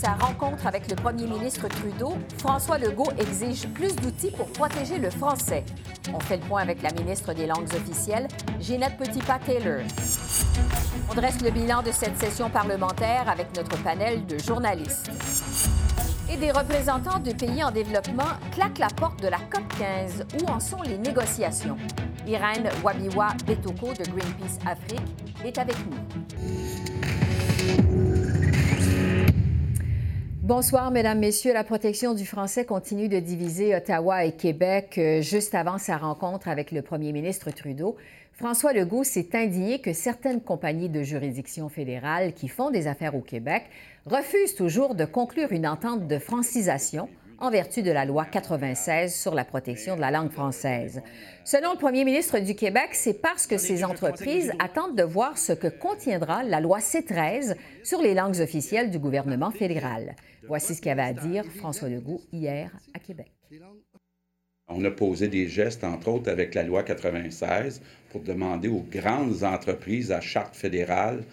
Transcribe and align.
Sa 0.00 0.14
rencontre 0.14 0.66
avec 0.66 0.88
le 0.88 0.96
premier 0.96 1.26
ministre 1.26 1.68
Trudeau, 1.68 2.16
François 2.38 2.78
Legault 2.78 3.12
exige 3.18 3.68
plus 3.68 3.94
d'outils 3.96 4.30
pour 4.30 4.46
protéger 4.46 4.96
le 4.96 5.10
français. 5.10 5.62
On 6.14 6.20
fait 6.20 6.38
le 6.38 6.42
point 6.42 6.62
avec 6.62 6.80
la 6.80 6.90
ministre 6.92 7.34
des 7.34 7.46
Langues 7.46 7.68
officielles, 7.74 8.26
Ginette 8.58 8.96
Petitpas-Taylor. 8.96 9.82
On 11.10 11.14
dresse 11.14 11.42
le 11.42 11.50
bilan 11.50 11.82
de 11.82 11.90
cette 11.90 12.16
session 12.16 12.48
parlementaire 12.48 13.28
avec 13.28 13.54
notre 13.54 13.76
panel 13.82 14.24
de 14.24 14.38
journalistes. 14.38 15.10
Et 16.32 16.38
des 16.38 16.50
représentants 16.50 17.18
de 17.18 17.32
pays 17.32 17.62
en 17.62 17.70
développement 17.70 18.38
claquent 18.52 18.78
la 18.78 18.88
porte 18.88 19.22
de 19.22 19.28
la 19.28 19.38
COP 19.50 19.68
15. 19.78 20.24
Où 20.40 20.46
en 20.46 20.60
sont 20.60 20.80
les 20.80 20.96
négociations? 20.96 21.76
Irène 22.26 22.70
Wabiwa 22.82 23.34
Betoko 23.46 23.92
de 23.92 24.04
Greenpeace 24.04 24.58
Afrique 24.64 25.02
est 25.44 25.58
avec 25.58 25.76
nous. 25.90 28.09
Bonsoir, 30.50 30.90
Mesdames, 30.90 31.20
Messieurs. 31.20 31.52
La 31.52 31.62
protection 31.62 32.12
du 32.12 32.26
français 32.26 32.64
continue 32.64 33.08
de 33.08 33.20
diviser 33.20 33.72
Ottawa 33.76 34.24
et 34.24 34.32
Québec. 34.32 34.96
Euh, 34.98 35.22
juste 35.22 35.54
avant 35.54 35.78
sa 35.78 35.96
rencontre 35.96 36.48
avec 36.48 36.72
le 36.72 36.82
premier 36.82 37.12
ministre 37.12 37.52
Trudeau, 37.52 37.96
François 38.32 38.72
Legault 38.72 39.04
s'est 39.04 39.28
indigné 39.34 39.80
que 39.80 39.92
certaines 39.92 40.40
compagnies 40.40 40.88
de 40.88 41.04
juridiction 41.04 41.68
fédérale 41.68 42.32
qui 42.32 42.48
font 42.48 42.72
des 42.72 42.88
affaires 42.88 43.14
au 43.14 43.20
Québec 43.20 43.62
refusent 44.06 44.56
toujours 44.56 44.96
de 44.96 45.04
conclure 45.04 45.52
une 45.52 45.68
entente 45.68 46.08
de 46.08 46.18
francisation 46.18 47.08
en 47.40 47.50
vertu 47.50 47.82
de 47.82 47.90
la 47.90 48.04
loi 48.04 48.26
96 48.26 49.14
sur 49.14 49.34
la 49.34 49.44
protection 49.44 49.96
de 49.96 50.00
la 50.00 50.10
langue 50.10 50.30
française. 50.30 51.02
Selon 51.44 51.72
le 51.72 51.78
premier 51.78 52.04
ministre 52.04 52.38
du 52.38 52.54
Québec, 52.54 52.90
c'est 52.92 53.20
parce 53.20 53.46
que 53.46 53.56
ces 53.56 53.82
entreprises 53.82 54.52
attendent 54.58 54.96
de 54.96 55.02
voir 55.02 55.38
ce 55.38 55.52
que 55.52 55.68
contiendra 55.68 56.42
la 56.42 56.60
loi 56.60 56.78
C13 56.78 57.56
sur 57.82 58.02
les 58.02 58.14
langues 58.14 58.40
officielles 58.40 58.90
du 58.90 58.98
gouvernement 58.98 59.50
fédéral. 59.50 60.14
Voici 60.46 60.74
ce 60.74 60.82
qu'avait 60.82 61.02
à 61.02 61.12
dire 61.14 61.44
François 61.56 61.88
Legault 61.88 62.20
hier 62.32 62.70
à 62.94 62.98
Québec. 62.98 63.32
On 64.68 64.84
a 64.84 64.90
posé 64.90 65.28
des 65.28 65.48
gestes, 65.48 65.82
entre 65.82 66.08
autres 66.08 66.30
avec 66.30 66.54
la 66.54 66.62
loi 66.62 66.82
96, 66.82 67.80
pour 68.10 68.20
demander 68.20 68.68
aux 68.68 68.84
grandes 68.88 69.42
entreprises 69.42 70.12
à 70.12 70.20
charte 70.20 70.54
fédérale 70.54 71.24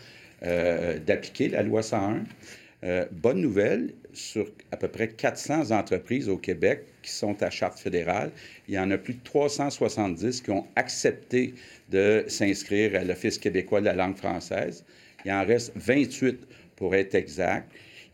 euh, 0.43 0.97
d'appliquer 0.99 1.49
la 1.49 1.63
loi 1.63 1.83
101. 1.83 2.23
Euh, 2.83 3.05
bonne 3.11 3.41
nouvelle, 3.41 3.93
sur 4.17 4.47
à 4.71 4.77
peu 4.77 4.87
près 4.87 5.09
400 5.09 5.71
entreprises 5.71 6.29
au 6.29 6.37
Québec 6.37 6.85
qui 7.01 7.11
sont 7.11 7.41
à 7.41 7.49
charte 7.49 7.79
fédérale, 7.79 8.31
il 8.67 8.75
y 8.75 8.79
en 8.79 8.91
a 8.91 8.97
plus 8.97 9.13
de 9.13 9.23
370 9.23 10.41
qui 10.41 10.51
ont 10.51 10.65
accepté 10.75 11.53
de 11.89 12.25
s'inscrire 12.27 12.95
à 12.95 13.03
l'Office 13.03 13.37
québécois 13.37 13.79
de 13.79 13.85
la 13.85 13.93
langue 13.93 14.17
française. 14.17 14.83
Il 15.25 15.31
en 15.31 15.45
reste 15.45 15.71
28 15.75 16.39
pour 16.75 16.95
être 16.95 17.15
exact, 17.15 17.71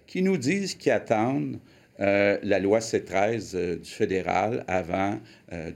qui 0.07 0.21
nous 0.21 0.37
disent 0.37 0.75
qu'ils 0.75 0.91
attendent 0.91 1.59
euh, 1.99 2.37
la 2.43 2.59
loi 2.59 2.79
C13 2.79 3.51
euh, 3.55 3.75
du 3.77 3.89
fédéral 3.89 4.63
avant 4.67 5.19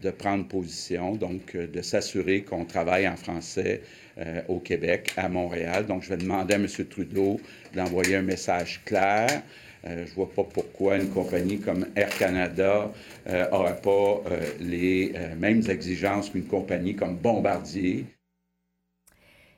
de 0.01 0.09
prendre 0.09 0.47
position, 0.47 1.15
donc 1.15 1.55
de 1.55 1.81
s'assurer 1.83 2.41
qu'on 2.41 2.65
travaille 2.65 3.07
en 3.07 3.15
français 3.15 3.83
euh, 4.19 4.41
au 4.47 4.59
Québec, 4.59 5.13
à 5.15 5.29
Montréal. 5.29 5.85
Donc, 5.85 6.01
je 6.01 6.09
vais 6.09 6.17
demander 6.17 6.55
à 6.55 6.57
M. 6.57 6.65
Trudeau 6.89 7.39
d'envoyer 7.75 8.15
un 8.15 8.23
message 8.23 8.81
clair. 8.83 9.43
Euh, 9.87 10.05
je 10.05 10.11
ne 10.11 10.15
vois 10.15 10.29
pas 10.29 10.43
pourquoi 10.43 10.97
une 10.97 11.09
compagnie 11.09 11.59
comme 11.59 11.85
Air 11.95 12.09
Canada 12.09 12.91
n'aurait 13.25 13.71
euh, 13.81 14.21
pas 14.21 14.29
les 14.59 15.13
mêmes 15.37 15.63
exigences 15.69 16.29
qu'une 16.29 16.45
compagnie 16.45 16.95
comme 16.95 17.15
Bombardier. 17.15 18.05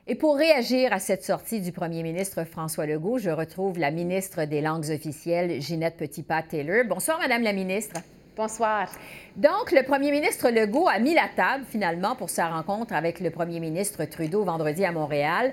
Et 0.06 0.14
pour 0.16 0.36
réagir 0.36 0.92
à 0.92 0.98
cette 0.98 1.22
sortie 1.22 1.60
du 1.60 1.72
premier 1.72 2.02
ministre 2.02 2.44
François 2.44 2.86
Legault, 2.86 3.18
je 3.18 3.30
retrouve 3.30 3.78
la 3.78 3.90
ministre 3.90 4.44
des 4.44 4.60
Langues 4.60 4.90
officielles, 4.90 5.60
Ginette 5.60 5.96
Petitpas-Taylor. 5.96 6.84
Bonsoir, 6.88 7.18
Madame 7.20 7.42
la 7.42 7.52
ministre. 7.52 8.00
Bonsoir. 8.36 8.90
Donc, 9.36 9.70
le 9.70 9.82
premier 9.82 10.10
ministre 10.10 10.50
Legault 10.50 10.88
a 10.88 10.98
mis 10.98 11.14
la 11.14 11.28
table 11.36 11.64
finalement 11.68 12.16
pour 12.16 12.30
sa 12.30 12.48
rencontre 12.48 12.94
avec 12.94 13.20
le 13.20 13.30
premier 13.30 13.60
ministre 13.60 14.04
Trudeau 14.06 14.44
vendredi 14.44 14.84
à 14.84 14.92
Montréal. 14.92 15.52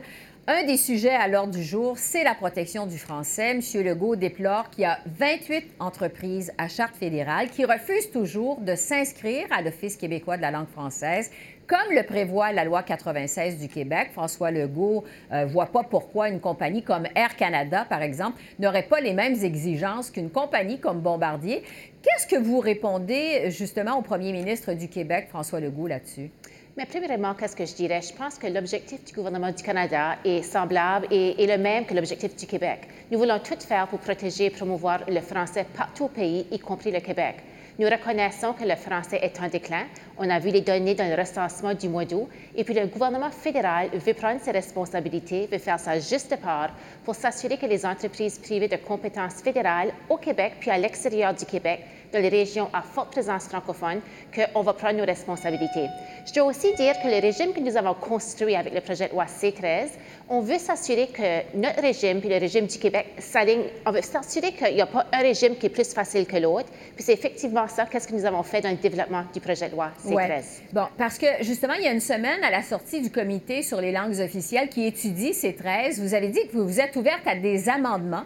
Un 0.49 0.63
des 0.63 0.77
sujets 0.77 1.09
à 1.13 1.27
l'ordre 1.27 1.53
du 1.53 1.61
jour, 1.61 1.97
c'est 1.97 2.23
la 2.23 2.33
protection 2.33 2.87
du 2.87 2.97
français. 2.97 3.49
M. 3.49 3.61
Legault 3.83 4.15
déplore 4.15 4.69
qu'il 4.69 4.83
y 4.83 4.85
a 4.85 4.97
28 5.05 5.73
entreprises 5.81 6.53
à 6.57 6.69
charte 6.69 6.95
fédérale 6.95 7.49
qui 7.49 7.65
refusent 7.65 8.11
toujours 8.11 8.61
de 8.61 8.73
s'inscrire 8.73 9.45
à 9.51 9.61
l'Office 9.61 9.97
québécois 9.97 10.37
de 10.37 10.43
la 10.43 10.51
langue 10.51 10.69
française 10.69 11.31
comme 11.67 11.93
le 11.93 12.03
prévoit 12.03 12.53
la 12.53 12.63
loi 12.63 12.81
96 12.81 13.59
du 13.59 13.67
Québec, 13.67 14.11
François 14.13 14.51
Legault 14.51 15.03
ne 15.29 15.35
euh, 15.35 15.45
voit 15.45 15.65
pas 15.65 15.83
pourquoi 15.83 16.29
une 16.29 16.39
compagnie 16.39 16.81
comme 16.81 17.07
Air 17.13 17.35
Canada, 17.35 17.85
par 17.89 18.01
exemple, 18.01 18.39
n'aurait 18.57 18.87
pas 18.87 19.01
les 19.01 19.11
mêmes 19.11 19.35
exigences 19.43 20.09
qu'une 20.09 20.29
compagnie 20.29 20.79
comme 20.79 21.01
Bombardier. 21.01 21.63
Qu'est-ce 22.01 22.25
que 22.25 22.41
vous 22.41 22.61
répondez 22.61 23.51
justement 23.51 23.97
au 23.97 24.01
premier 24.01 24.31
ministre 24.31 24.71
du 24.71 24.87
Québec, 24.87 25.27
François 25.29 25.59
Legault, 25.59 25.87
là-dessus? 25.87 26.31
Mais 26.77 26.85
premièrement, 26.85 27.33
qu'est-ce 27.33 27.55
que 27.55 27.65
je 27.65 27.73
dirais? 27.73 28.01
Je 28.03 28.13
pense 28.13 28.37
que 28.37 28.45
l'objectif 28.45 29.03
du 29.03 29.11
gouvernement 29.11 29.51
du 29.51 29.63
Canada 29.63 30.17
est 30.23 30.43
semblable 30.43 31.07
et, 31.09 31.43
et 31.43 31.47
le 31.47 31.57
même 31.57 31.87
que 31.87 31.95
l'objectif 31.95 32.35
du 32.35 32.45
Québec. 32.45 32.81
Nous 33.09 33.17
voulons 33.17 33.39
tout 33.39 33.59
faire 33.59 33.87
pour 33.87 33.97
protéger 33.97 34.45
et 34.45 34.49
promouvoir 34.51 34.99
le 35.07 35.19
français 35.21 35.65
partout 35.75 36.03
au 36.03 36.07
pays, 36.07 36.45
y 36.51 36.59
compris 36.59 36.91
le 36.91 36.99
Québec. 36.99 37.37
Nous 37.79 37.87
reconnaissons 37.87 38.53
que 38.53 38.63
le 38.63 38.75
français 38.75 39.19
est 39.23 39.39
en 39.39 39.47
déclin. 39.47 39.85
On 40.19 40.29
a 40.29 40.37
vu 40.37 40.49
les 40.51 40.61
données 40.61 40.93
dans 40.93 41.09
le 41.09 41.19
recensement 41.19 41.73
du 41.73 41.89
mois 41.89 42.05
d'août. 42.05 42.27
Et 42.55 42.63
puis 42.63 42.75
le 42.75 42.85
gouvernement 42.85 43.31
fédéral 43.31 43.89
veut 43.93 44.13
prendre 44.13 44.41
ses 44.41 44.51
responsabilités, 44.51 45.47
veut 45.51 45.57
faire 45.57 45.79
sa 45.79 45.99
juste 45.99 46.35
part 46.41 46.71
pour 47.05 47.15
s'assurer 47.15 47.57
que 47.57 47.65
les 47.65 47.87
entreprises 47.87 48.37
privées 48.37 48.67
de 48.67 48.77
compétences 48.77 49.41
fédérales 49.43 49.93
au 50.09 50.17
Québec 50.17 50.53
puis 50.59 50.69
à 50.69 50.77
l'extérieur 50.77 51.33
du 51.33 51.45
Québec 51.45 51.81
dans 52.11 52.21
les 52.21 52.29
régions 52.29 52.69
à 52.73 52.81
forte 52.81 53.11
présence 53.11 53.45
francophone 53.45 54.01
qu'on 54.33 54.61
va 54.61 54.73
prendre 54.73 54.97
nos 54.97 55.05
responsabilités. 55.05 55.87
Je 56.25 56.33
dois 56.33 56.45
aussi 56.45 56.73
dire 56.75 56.93
que 57.01 57.07
le 57.07 57.21
régime 57.21 57.53
que 57.53 57.59
nous 57.59 57.77
avons 57.77 57.93
construit 57.93 58.55
avec 58.55 58.73
le 58.73 58.81
projet 58.81 59.07
de 59.07 59.13
loi 59.13 59.25
C13, 59.25 59.89
on 60.29 60.41
veut 60.41 60.57
s'assurer 60.57 61.07
que 61.07 61.57
notre 61.57 61.81
régime 61.81 62.19
puis 62.19 62.29
le 62.29 62.37
régime 62.37 62.67
du 62.67 62.77
Québec 62.77 63.07
s'alignent. 63.19 63.67
On 63.85 63.91
veut 63.91 64.01
s'assurer 64.01 64.51
qu'il 64.51 64.75
n'y 64.75 64.81
a 64.81 64.85
pas 64.85 65.05
un 65.13 65.19
régime 65.19 65.55
qui 65.55 65.67
est 65.67 65.69
plus 65.69 65.93
facile 65.93 66.25
que 66.25 66.37
l'autre. 66.37 66.67
Puis 66.95 67.03
c'est 67.03 67.13
effectivement 67.13 67.67
ça, 67.67 67.85
qu'est-ce 67.85 68.07
que 68.07 68.13
nous 68.13 68.25
avons 68.25 68.43
fait 68.43 68.61
dans 68.61 68.69
le 68.69 68.75
développement 68.75 69.23
du 69.33 69.39
projet 69.39 69.67
de 69.69 69.73
loi 69.73 69.91
C13. 70.05 70.13
Ouais. 70.13 70.41
Bon, 70.73 70.87
parce 70.97 71.17
que 71.17 71.27
justement, 71.41 71.73
il 71.73 71.85
y 71.85 71.87
a 71.87 71.91
une 71.91 72.01
semaine, 72.01 72.43
à 72.43 72.51
la 72.51 72.61
sortie 72.61 73.01
du 73.01 73.09
comité 73.09 73.61
sur 73.61 73.79
les 73.79 73.91
langues 73.91 74.19
officielles 74.19 74.69
qui 74.69 74.85
étudie 74.85 75.31
C13, 75.31 76.01
vous 76.01 76.13
avez 76.13 76.27
dit 76.27 76.45
que 76.47 76.57
vous 76.57 76.67
vous 76.67 76.79
êtes 76.79 76.95
ouverte 76.95 77.25
à 77.25 77.35
des 77.35 77.69
amendements. 77.69 78.25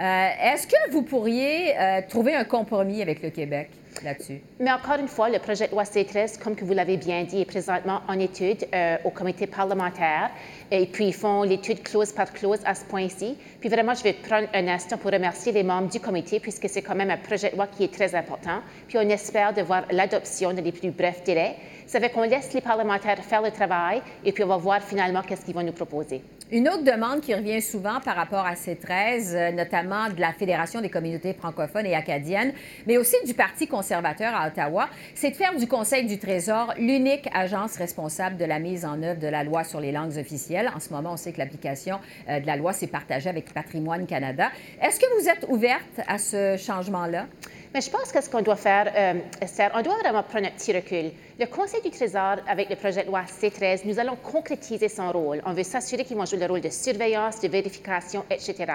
Euh, 0.00 0.28
est-ce 0.40 0.68
que 0.68 0.92
vous 0.92 1.02
pourriez 1.02 1.76
euh, 1.76 2.00
trouver 2.08 2.36
un 2.36 2.44
compromis 2.44 3.02
avec 3.02 3.20
le 3.20 3.30
Québec 3.30 3.70
là-dessus? 4.04 4.40
Mais 4.60 4.70
encore 4.70 4.94
une 5.00 5.08
fois, 5.08 5.28
le 5.28 5.40
projet 5.40 5.66
de 5.66 5.72
loi 5.72 5.82
C13, 5.82 6.38
comme 6.38 6.54
que 6.54 6.64
vous 6.64 6.72
l'avez 6.72 6.96
bien 6.96 7.24
dit, 7.24 7.40
est 7.40 7.44
présentement 7.44 8.00
en 8.06 8.16
étude 8.20 8.64
euh, 8.72 8.96
au 9.04 9.10
comité 9.10 9.48
parlementaire. 9.48 10.30
Et 10.70 10.86
puis, 10.86 11.08
ils 11.08 11.14
font 11.14 11.42
l'étude 11.42 11.82
clause 11.82 12.12
par 12.12 12.32
clause 12.32 12.60
à 12.64 12.76
ce 12.76 12.84
point-ci. 12.84 13.36
Puis, 13.58 13.68
vraiment, 13.68 13.94
je 13.94 14.04
vais 14.04 14.12
prendre 14.12 14.46
un 14.54 14.68
instant 14.68 14.98
pour 14.98 15.10
remercier 15.10 15.50
les 15.50 15.64
membres 15.64 15.88
du 15.88 15.98
comité, 15.98 16.38
puisque 16.38 16.68
c'est 16.68 16.82
quand 16.82 16.94
même 16.94 17.10
un 17.10 17.16
projet 17.16 17.50
de 17.50 17.56
loi 17.56 17.66
qui 17.66 17.82
est 17.82 17.92
très 17.92 18.14
important. 18.14 18.60
Puis, 18.86 18.98
on 18.98 19.08
espère 19.08 19.52
de 19.52 19.62
voir 19.62 19.82
l'adoption 19.90 20.52
dans 20.52 20.62
les 20.62 20.72
plus 20.72 20.92
brefs 20.92 21.24
délais. 21.24 21.56
Ça 21.88 21.98
fait 21.98 22.10
qu'on 22.10 22.22
laisse 22.22 22.52
les 22.52 22.60
parlementaires 22.60 23.18
faire 23.24 23.42
le 23.42 23.50
travail 23.50 24.02
et 24.22 24.30
puis 24.30 24.44
on 24.44 24.48
va 24.48 24.58
voir 24.58 24.82
finalement 24.82 25.22
qu'est-ce 25.22 25.44
qu'ils 25.46 25.54
vont 25.54 25.62
nous 25.62 25.72
proposer. 25.72 26.22
Une 26.50 26.66
autre 26.66 26.82
demande 26.82 27.20
qui 27.20 27.34
revient 27.34 27.60
souvent 27.60 28.00
par 28.00 28.16
rapport 28.16 28.46
à 28.46 28.56
ces 28.56 28.74
13, 28.74 29.34
euh, 29.34 29.52
notamment 29.52 30.08
de 30.08 30.18
la 30.18 30.32
Fédération 30.32 30.80
des 30.80 30.88
communautés 30.88 31.34
francophones 31.34 31.84
et 31.84 31.94
acadiennes, 31.94 32.54
mais 32.86 32.96
aussi 32.96 33.16
du 33.26 33.34
Parti 33.34 33.66
conservateur 33.66 34.34
à 34.34 34.48
Ottawa, 34.48 34.88
c'est 35.14 35.32
de 35.32 35.36
faire 35.36 35.54
du 35.54 35.68
Conseil 35.68 36.06
du 36.06 36.18
Trésor 36.18 36.72
l'unique 36.78 37.28
agence 37.34 37.76
responsable 37.76 38.38
de 38.38 38.46
la 38.46 38.60
mise 38.60 38.86
en 38.86 39.02
œuvre 39.02 39.20
de 39.20 39.26
la 39.26 39.44
loi 39.44 39.62
sur 39.62 39.78
les 39.78 39.92
langues 39.92 40.16
officielles. 40.16 40.70
En 40.74 40.80
ce 40.80 40.90
moment, 40.90 41.12
on 41.12 41.16
sait 41.18 41.32
que 41.32 41.38
l'application 41.38 42.00
euh, 42.30 42.40
de 42.40 42.46
la 42.46 42.56
loi 42.56 42.72
s'est 42.72 42.86
partagée 42.86 43.28
avec 43.28 43.52
Patrimoine 43.52 44.06
Canada. 44.06 44.50
Est-ce 44.80 44.98
que 44.98 45.20
vous 45.20 45.28
êtes 45.28 45.44
ouverte 45.50 46.00
à 46.06 46.16
ce 46.16 46.56
changement-là? 46.56 47.26
Mais 47.74 47.82
je 47.82 47.90
pense 47.90 48.10
que 48.10 48.22
ce 48.22 48.30
qu'on 48.30 48.40
doit 48.40 48.56
faire, 48.56 48.90
euh, 48.96 49.70
on 49.74 49.82
doit 49.82 49.98
vraiment 49.98 50.22
prendre 50.22 50.46
un 50.46 50.50
petit 50.50 50.72
recul. 50.72 51.12
Le 51.38 51.46
Conseil 51.46 51.82
du 51.82 51.90
Trésor, 51.90 52.36
avec 52.48 52.70
le 52.70 52.76
projet 52.76 53.02
de 53.02 53.08
loi 53.08 53.22
C13, 53.22 53.82
nous 53.84 53.98
allons 53.98 54.16
concrétiser 54.16 54.88
son 54.88 55.12
rôle. 55.12 55.42
On 55.44 55.52
veut 55.52 55.62
s'assurer 55.62 56.04
qu'ils 56.04 56.16
vont 56.16 56.24
jouer 56.24 56.38
le 56.38 56.46
rôle 56.46 56.62
de 56.62 56.70
surveillance, 56.70 57.40
de 57.40 57.48
vérification, 57.48 58.24
etc. 58.30 58.72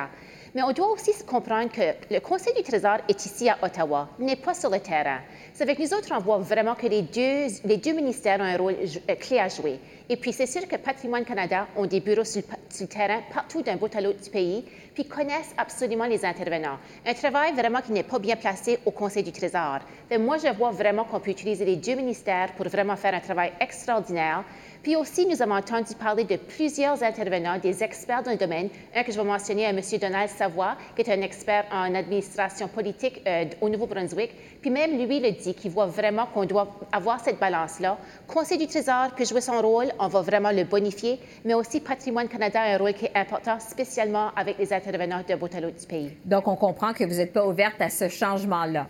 Mais 0.55 0.61
on 0.61 0.71
doit 0.71 0.91
aussi 0.91 1.11
comprendre 1.25 1.71
que 1.71 2.13
le 2.13 2.19
Conseil 2.19 2.53
du 2.53 2.61
Trésor 2.61 2.97
est 3.09 3.25
ici 3.25 3.49
à 3.49 3.57
Ottawa, 3.63 4.09
n'est 4.19 4.35
pas 4.35 4.53
sur 4.53 4.69
le 4.69 4.79
terrain. 4.79 5.17
C'est 5.51 5.63
avec 5.63 5.79
nous 5.79 5.91
autres, 5.95 6.13
on 6.15 6.19
voit 6.19 6.37
vraiment 6.37 6.75
que 6.75 6.85
les 6.85 7.01
deux, 7.01 7.47
les 7.65 7.77
deux 7.77 7.93
ministères 7.93 8.39
ont 8.39 8.43
un 8.43 8.57
rôle 8.57 8.75
euh, 9.09 9.15
clé 9.15 9.39
à 9.39 9.47
jouer. 9.47 9.79
Et 10.09 10.15
puis, 10.15 10.31
c'est 10.31 10.45
sûr 10.45 10.67
que 10.67 10.75
Patrimoine 10.75 11.25
Canada 11.25 11.67
ont 11.75 11.87
des 11.87 12.01
bureaux 12.01 12.23
sur, 12.23 12.43
le 12.79 12.87
terrain 12.87 13.21
partout 13.33 13.63
d'un 13.63 13.77
bout 13.77 13.95
à 13.95 14.01
l'autre 14.01 14.21
du 14.21 14.29
pays, 14.29 14.63
puis 14.93 15.05
connaissent 15.07 15.55
absolument 15.57 16.05
les 16.05 16.23
intervenants. 16.23 16.77
Un 17.03 17.13
travail 17.15 17.53
vraiment 17.53 17.81
qui 17.81 17.91
n'est 17.91 18.03
pas 18.03 18.19
bien 18.19 18.35
placé 18.35 18.77
au 18.85 18.91
Conseil 18.91 19.23
du 19.23 19.31
Trésor. 19.31 19.79
Mais 20.11 20.19
moi, 20.19 20.37
je 20.37 20.55
vois 20.55 20.71
vraiment 20.71 21.03
qu'on 21.03 21.19
peut 21.19 21.31
utiliser 21.31 21.65
les 21.65 21.77
deux 21.77 21.95
ministères 21.95 22.53
pour 22.55 22.67
vraiment 22.67 22.95
faire 22.95 23.15
un 23.15 23.19
travail 23.19 23.53
extraordinaire. 23.59 24.43
Puis 24.83 24.97
aussi, 24.97 25.25
nous 25.25 25.41
avons 25.41 25.55
entendu 25.55 25.95
parler 25.95 26.25
de 26.25 26.35
plusieurs 26.35 27.01
intervenants, 27.03 27.57
des 27.57 27.81
experts 27.81 28.21
dans 28.21 28.31
le 28.31 28.37
domaine. 28.37 28.67
Un 28.93 29.03
que 29.03 29.13
je 29.13 29.17
vais 29.17 29.23
mentionner, 29.23 29.63
M. 29.63 29.79
Donald 30.01 30.29
Savoie, 30.29 30.75
qui 30.93 31.03
est 31.03 31.09
un 31.09 31.21
expert 31.21 31.63
en 31.71 31.95
administration 31.95 32.67
politique 32.67 33.21
euh, 33.25 33.45
au 33.61 33.69
Nouveau-Brunswick. 33.69 34.31
Puis 34.61 34.69
même 34.69 34.97
lui 34.97 35.21
le 35.21 35.31
dit, 35.31 35.53
qu'il 35.53 35.71
voit 35.71 35.85
vraiment 35.85 36.25
qu'on 36.25 36.43
doit 36.43 36.67
avoir 36.91 37.21
cette 37.21 37.39
balance-là. 37.39 37.97
Conseil 38.27 38.57
du 38.57 38.67
Trésor 38.67 39.11
peut 39.15 39.23
jouer 39.23 39.39
son 39.39 39.61
rôle, 39.61 39.87
on 39.99 40.09
va 40.09 40.21
vraiment 40.21 40.51
le 40.51 40.65
bonifier, 40.65 41.17
mais 41.45 41.53
aussi 41.53 41.79
Patrimoine 41.79 42.27
Canada 42.27 42.59
a 42.59 42.75
un 42.75 42.77
rôle 42.77 42.93
qui 42.93 43.05
est 43.05 43.15
important, 43.15 43.59
spécialement 43.61 44.31
avec 44.35 44.57
les 44.57 44.73
intervenants 44.73 45.21
de 45.25 45.35
bout 45.35 45.47
du 45.47 45.87
pays. 45.87 46.11
Donc, 46.25 46.45
on 46.49 46.57
comprend 46.57 46.91
que 46.91 47.05
vous 47.05 47.15
n'êtes 47.15 47.31
pas 47.31 47.47
ouverte 47.47 47.79
à 47.79 47.89
ce 47.89 48.09
changement-là. 48.09 48.87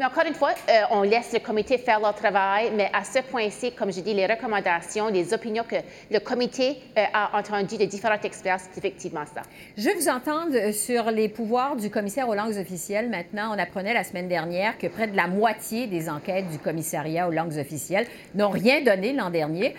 Mais 0.00 0.06
encore 0.06 0.24
une 0.26 0.32
fois, 0.32 0.54
euh, 0.70 0.80
on 0.92 1.02
laisse 1.02 1.30
le 1.34 1.40
comité 1.40 1.76
faire 1.76 2.00
leur 2.00 2.14
travail, 2.14 2.72
mais 2.74 2.88
à 2.90 3.04
ce 3.04 3.18
point-ci, 3.18 3.72
comme 3.72 3.92
je 3.92 4.00
dis, 4.00 4.14
les 4.14 4.24
recommandations, 4.24 5.08
les 5.08 5.34
opinions 5.34 5.64
que 5.68 5.76
le 6.10 6.18
comité 6.20 6.78
euh, 6.96 7.04
a 7.12 7.38
entendues 7.38 7.76
de 7.76 7.84
différents 7.84 8.22
experts, 8.22 8.60
c'est 8.60 8.78
effectivement 8.78 9.24
ça. 9.26 9.42
Je 9.76 9.84
vais 9.84 9.94
vous 9.94 10.08
entendre 10.08 10.56
euh, 10.56 10.72
sur 10.72 11.10
les 11.10 11.28
pouvoirs 11.28 11.76
du 11.76 11.90
commissaire 11.90 12.30
aux 12.30 12.34
langues 12.34 12.56
officielles. 12.56 13.10
Maintenant, 13.10 13.54
on 13.54 13.58
apprenait 13.58 13.92
la 13.92 14.02
semaine 14.02 14.26
dernière 14.26 14.78
que 14.78 14.86
près 14.86 15.06
de 15.06 15.14
la 15.14 15.26
moitié 15.26 15.86
des 15.86 16.08
enquêtes 16.08 16.48
du 16.48 16.58
commissariat 16.58 17.28
aux 17.28 17.32
langues 17.32 17.58
officielles 17.58 18.06
n'ont 18.34 18.48
rien 18.48 18.80
donné 18.80 19.12
l'an 19.12 19.28
dernier 19.28 19.74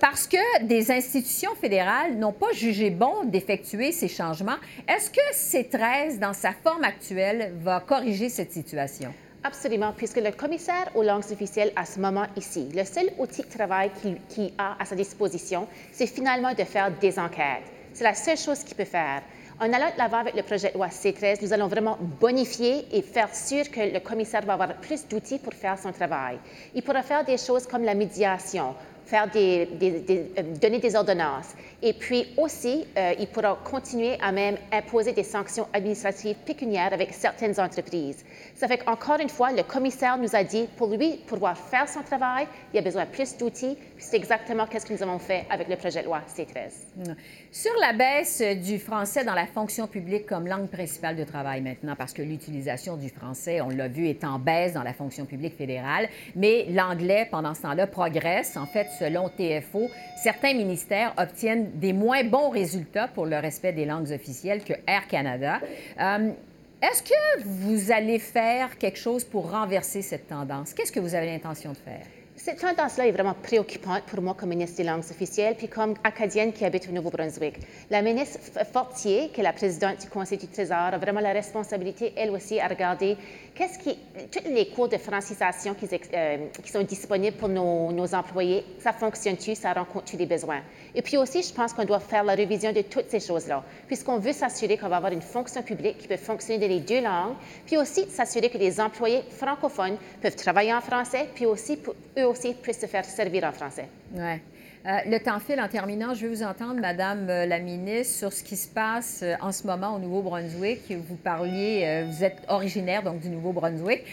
parce 0.00 0.26
que 0.26 0.62
des 0.64 0.90
institutions 0.90 1.54
fédérales 1.60 2.16
n'ont 2.16 2.32
pas 2.32 2.52
jugé 2.54 2.88
bon 2.88 3.24
d'effectuer 3.24 3.92
ces 3.92 4.08
changements. 4.08 4.56
Est-ce 4.88 5.10
que 5.10 5.34
C13, 5.34 6.18
dans 6.18 6.32
sa 6.32 6.52
forme 6.52 6.84
actuelle, 6.84 7.52
va 7.60 7.80
corriger 7.80 8.30
cette 8.30 8.52
situation? 8.52 9.12
Absolument, 9.44 9.92
puisque 9.96 10.16
le 10.16 10.32
commissaire 10.32 10.90
aux 10.96 11.04
langues 11.04 11.30
officielles 11.30 11.72
à 11.76 11.84
ce 11.84 12.00
moment 12.00 12.26
ici, 12.36 12.68
le 12.74 12.84
seul 12.84 13.08
outil 13.18 13.42
de 13.42 13.48
travail 13.48 13.90
qu'il 14.28 14.52
a 14.58 14.76
à 14.80 14.84
sa 14.84 14.96
disposition, 14.96 15.68
c'est 15.92 16.08
finalement 16.08 16.54
de 16.54 16.64
faire 16.64 16.90
des 16.90 17.18
enquêtes. 17.20 17.62
C'est 17.92 18.02
la 18.02 18.14
seule 18.14 18.36
chose 18.36 18.64
qu'il 18.64 18.76
peut 18.76 18.84
faire. 18.84 19.22
En 19.60 19.72
allant 19.72 19.90
de 19.92 19.98
l'avant 19.98 20.18
avec 20.18 20.34
le 20.34 20.42
projet 20.42 20.70
de 20.70 20.74
loi 20.74 20.88
C13, 20.88 21.42
nous 21.42 21.52
allons 21.52 21.68
vraiment 21.68 21.98
bonifier 22.20 22.86
et 22.92 23.00
faire 23.02 23.32
sûr 23.34 23.70
que 23.70 23.80
le 23.92 24.00
commissaire 24.00 24.44
va 24.44 24.54
avoir 24.54 24.74
plus 24.74 25.06
d'outils 25.06 25.38
pour 25.38 25.54
faire 25.54 25.78
son 25.78 25.92
travail. 25.92 26.38
Il 26.74 26.82
pourra 26.82 27.02
faire 27.02 27.24
des 27.24 27.38
choses 27.38 27.66
comme 27.66 27.84
la 27.84 27.94
médiation, 27.94 28.74
faire 29.08 29.28
des, 29.30 29.68
euh, 30.10 30.42
donner 30.60 30.78
des 30.78 30.94
ordonnances. 30.94 31.54
Et 31.82 31.92
puis 31.92 32.26
aussi, 32.36 32.84
euh, 32.96 33.14
il 33.18 33.26
pourra 33.28 33.58
continuer 33.64 34.18
à 34.20 34.32
même 34.32 34.56
imposer 34.70 35.12
des 35.12 35.22
sanctions 35.22 35.66
administratives 35.72 36.36
pécuniaires 36.44 36.92
avec 36.92 37.14
certaines 37.14 37.58
entreprises. 37.58 38.24
Ça 38.54 38.68
fait 38.68 38.78
qu'encore 38.78 39.20
une 39.20 39.28
fois, 39.28 39.52
le 39.52 39.62
commissaire 39.62 40.18
nous 40.18 40.34
a 40.34 40.44
dit, 40.44 40.68
pour 40.76 40.88
lui 40.88 41.16
pouvoir 41.26 41.56
faire 41.56 41.88
son 41.88 42.02
travail, 42.02 42.46
il 42.74 42.78
a 42.78 42.82
besoin 42.82 43.04
de 43.04 43.10
plus 43.10 43.36
d'outils. 43.36 43.78
C'est 43.96 44.16
exactement 44.16 44.66
ce 44.70 44.84
que 44.84 44.92
nous 44.92 45.02
avons 45.02 45.18
fait 45.18 45.46
avec 45.50 45.68
le 45.68 45.76
projet 45.76 46.02
de 46.02 46.06
loi 46.06 46.20
C13. 46.28 47.14
Sur 47.50 47.72
la 47.80 47.92
baisse 47.92 48.42
du 48.62 48.78
français 48.78 49.24
dans 49.24 49.34
la 49.34 49.46
fonction 49.46 49.86
publique 49.86 50.26
comme 50.26 50.46
langue 50.46 50.68
principale 50.68 51.16
de 51.16 51.24
travail 51.24 51.62
maintenant, 51.62 51.94
parce 51.96 52.12
que 52.12 52.22
l'utilisation 52.22 52.96
du 52.96 53.08
français, 53.08 53.60
on 53.60 53.70
l'a 53.70 53.88
vu, 53.88 54.08
est 54.08 54.24
en 54.24 54.38
baisse 54.38 54.74
dans 54.74 54.82
la 54.82 54.92
fonction 54.92 55.24
publique 55.24 55.56
fédérale, 55.56 56.08
mais 56.36 56.66
l'anglais, 56.70 57.26
pendant 57.30 57.54
ce 57.54 57.62
temps-là, 57.62 57.86
progresse. 57.86 58.56
En 58.56 58.66
fait, 58.66 58.88
selon 58.98 59.28
TFO, 59.28 59.88
certains 60.22 60.54
ministères 60.54 61.14
obtiennent 61.16 61.70
des 61.74 61.92
moins 61.92 62.24
bons 62.24 62.50
résultats 62.50 63.08
pour 63.08 63.26
le 63.26 63.36
respect 63.38 63.72
des 63.72 63.84
langues 63.84 64.10
officielles 64.12 64.64
que 64.64 64.74
Air 64.86 65.06
Canada. 65.08 65.60
Euh, 66.00 66.30
est-ce 66.80 67.02
que 67.02 67.42
vous 67.44 67.90
allez 67.90 68.18
faire 68.18 68.78
quelque 68.78 68.98
chose 68.98 69.24
pour 69.24 69.50
renverser 69.50 70.02
cette 70.02 70.28
tendance? 70.28 70.72
Qu'est-ce 70.74 70.92
que 70.92 71.00
vous 71.00 71.14
avez 71.14 71.26
l'intention 71.26 71.72
de 71.72 71.76
faire? 71.76 72.06
Cette 72.48 72.60
tendance-là 72.60 73.06
est 73.06 73.12
vraiment 73.12 73.34
préoccupante 73.34 74.04
pour 74.04 74.22
moi 74.22 74.32
comme 74.32 74.48
ministre 74.48 74.78
des 74.78 74.84
langues 74.84 75.04
officielles, 75.10 75.54
puis 75.54 75.68
comme 75.68 75.92
acadienne 76.02 76.50
qui 76.50 76.64
habite 76.64 76.88
au 76.88 76.92
Nouveau-Brunswick. 76.92 77.56
La 77.90 78.00
ministre 78.00 78.38
Fortier, 78.72 79.28
qui 79.28 79.40
est 79.40 79.42
la 79.42 79.52
présidente 79.52 80.00
du 80.00 80.08
Conseil 80.08 80.38
du 80.38 80.48
Trésor, 80.48 80.78
a 80.78 80.96
vraiment 80.96 81.20
la 81.20 81.34
responsabilité, 81.34 82.14
elle 82.16 82.30
aussi, 82.30 82.58
à 82.58 82.66
regarder 82.66 83.18
qu'est-ce 83.54 83.78
qui, 83.78 83.98
tous 84.32 84.50
les 84.50 84.68
cours 84.70 84.88
de 84.88 84.96
francisation 84.96 85.74
qui, 85.74 85.86
euh, 86.14 86.46
qui 86.62 86.72
sont 86.72 86.84
disponibles 86.84 87.36
pour 87.36 87.50
nos, 87.50 88.14
employés, 88.14 88.64
ça 88.78 88.94
fonctionne-tu, 88.94 89.54
ça 89.54 89.74
rencontre-tu 89.74 90.16
les 90.16 90.24
besoins? 90.24 90.62
Et 90.94 91.02
puis 91.02 91.18
aussi, 91.18 91.42
je 91.42 91.52
pense 91.52 91.74
qu'on 91.74 91.84
doit 91.84 92.00
faire 92.00 92.24
la 92.24 92.34
révision 92.34 92.72
de 92.72 92.80
toutes 92.80 93.10
ces 93.10 93.20
choses-là, 93.20 93.62
puisqu'on 93.88 94.20
veut 94.20 94.32
s'assurer 94.32 94.78
qu'on 94.78 94.88
va 94.88 94.96
avoir 94.96 95.12
une 95.12 95.20
fonction 95.20 95.62
publique 95.62 95.98
qui 95.98 96.08
peut 96.08 96.16
fonctionner 96.16 96.66
dans 96.66 96.72
les 96.74 96.80
deux 96.80 97.02
langues, 97.02 97.34
puis 97.66 97.76
aussi 97.76 98.08
s'assurer 98.08 98.48
que 98.48 98.56
les 98.56 98.80
employés 98.80 99.20
francophones 99.28 99.98
peuvent 100.22 100.36
travailler 100.36 100.72
en 100.72 100.80
français, 100.80 101.28
puis 101.34 101.44
aussi, 101.44 101.78
eux 102.16 102.26
aussi, 102.26 102.37
puissent 102.62 102.80
se 102.80 102.86
faire 102.86 103.04
servir 103.04 103.44
en 103.44 103.52
français. 103.52 103.88
Euh, 104.88 105.00
le 105.04 105.18
temps 105.20 105.38
file 105.38 105.60
en 105.60 105.68
terminant. 105.68 106.14
Je 106.14 106.24
veux 106.24 106.32
vous 106.32 106.42
entendre, 106.42 106.80
Madame 106.80 107.28
euh, 107.28 107.44
la 107.44 107.58
ministre, 107.58 108.16
sur 108.16 108.32
ce 108.32 108.42
qui 108.42 108.56
se 108.56 108.66
passe 108.66 109.20
euh, 109.22 109.34
en 109.42 109.52
ce 109.52 109.66
moment 109.66 109.94
au 109.94 109.98
Nouveau-Brunswick. 109.98 110.80
Vous 111.06 111.16
parliez, 111.16 112.04
vous 112.08 112.24
êtes 112.24 112.38
originaire 112.48 113.02
donc 113.02 113.20
du 113.20 113.28
Nouveau-Brunswick. 113.28 114.04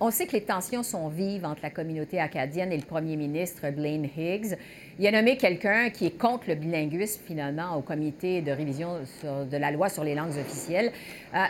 on 0.00 0.10
sait 0.10 0.26
que 0.26 0.32
les 0.32 0.42
tensions 0.42 0.82
sont 0.82 1.08
vives 1.08 1.44
entre 1.44 1.60
la 1.62 1.70
communauté 1.70 2.18
acadienne 2.18 2.72
et 2.72 2.76
le 2.76 2.82
premier 2.82 3.14
ministre 3.14 3.70
Blaine 3.70 4.08
Higgs. 4.16 4.56
Il 4.98 5.06
a 5.06 5.12
nommé 5.12 5.36
quelqu'un 5.36 5.90
qui 5.90 6.06
est 6.06 6.18
contre 6.18 6.44
le 6.48 6.56
bilinguisme, 6.56 7.22
finalement, 7.24 7.76
au 7.76 7.80
comité 7.80 8.42
de 8.42 8.50
révision 8.50 8.98
de 9.24 9.56
la 9.56 9.70
loi 9.70 9.88
sur 9.88 10.04
les 10.04 10.14
langues 10.14 10.36
officielles. 10.38 10.92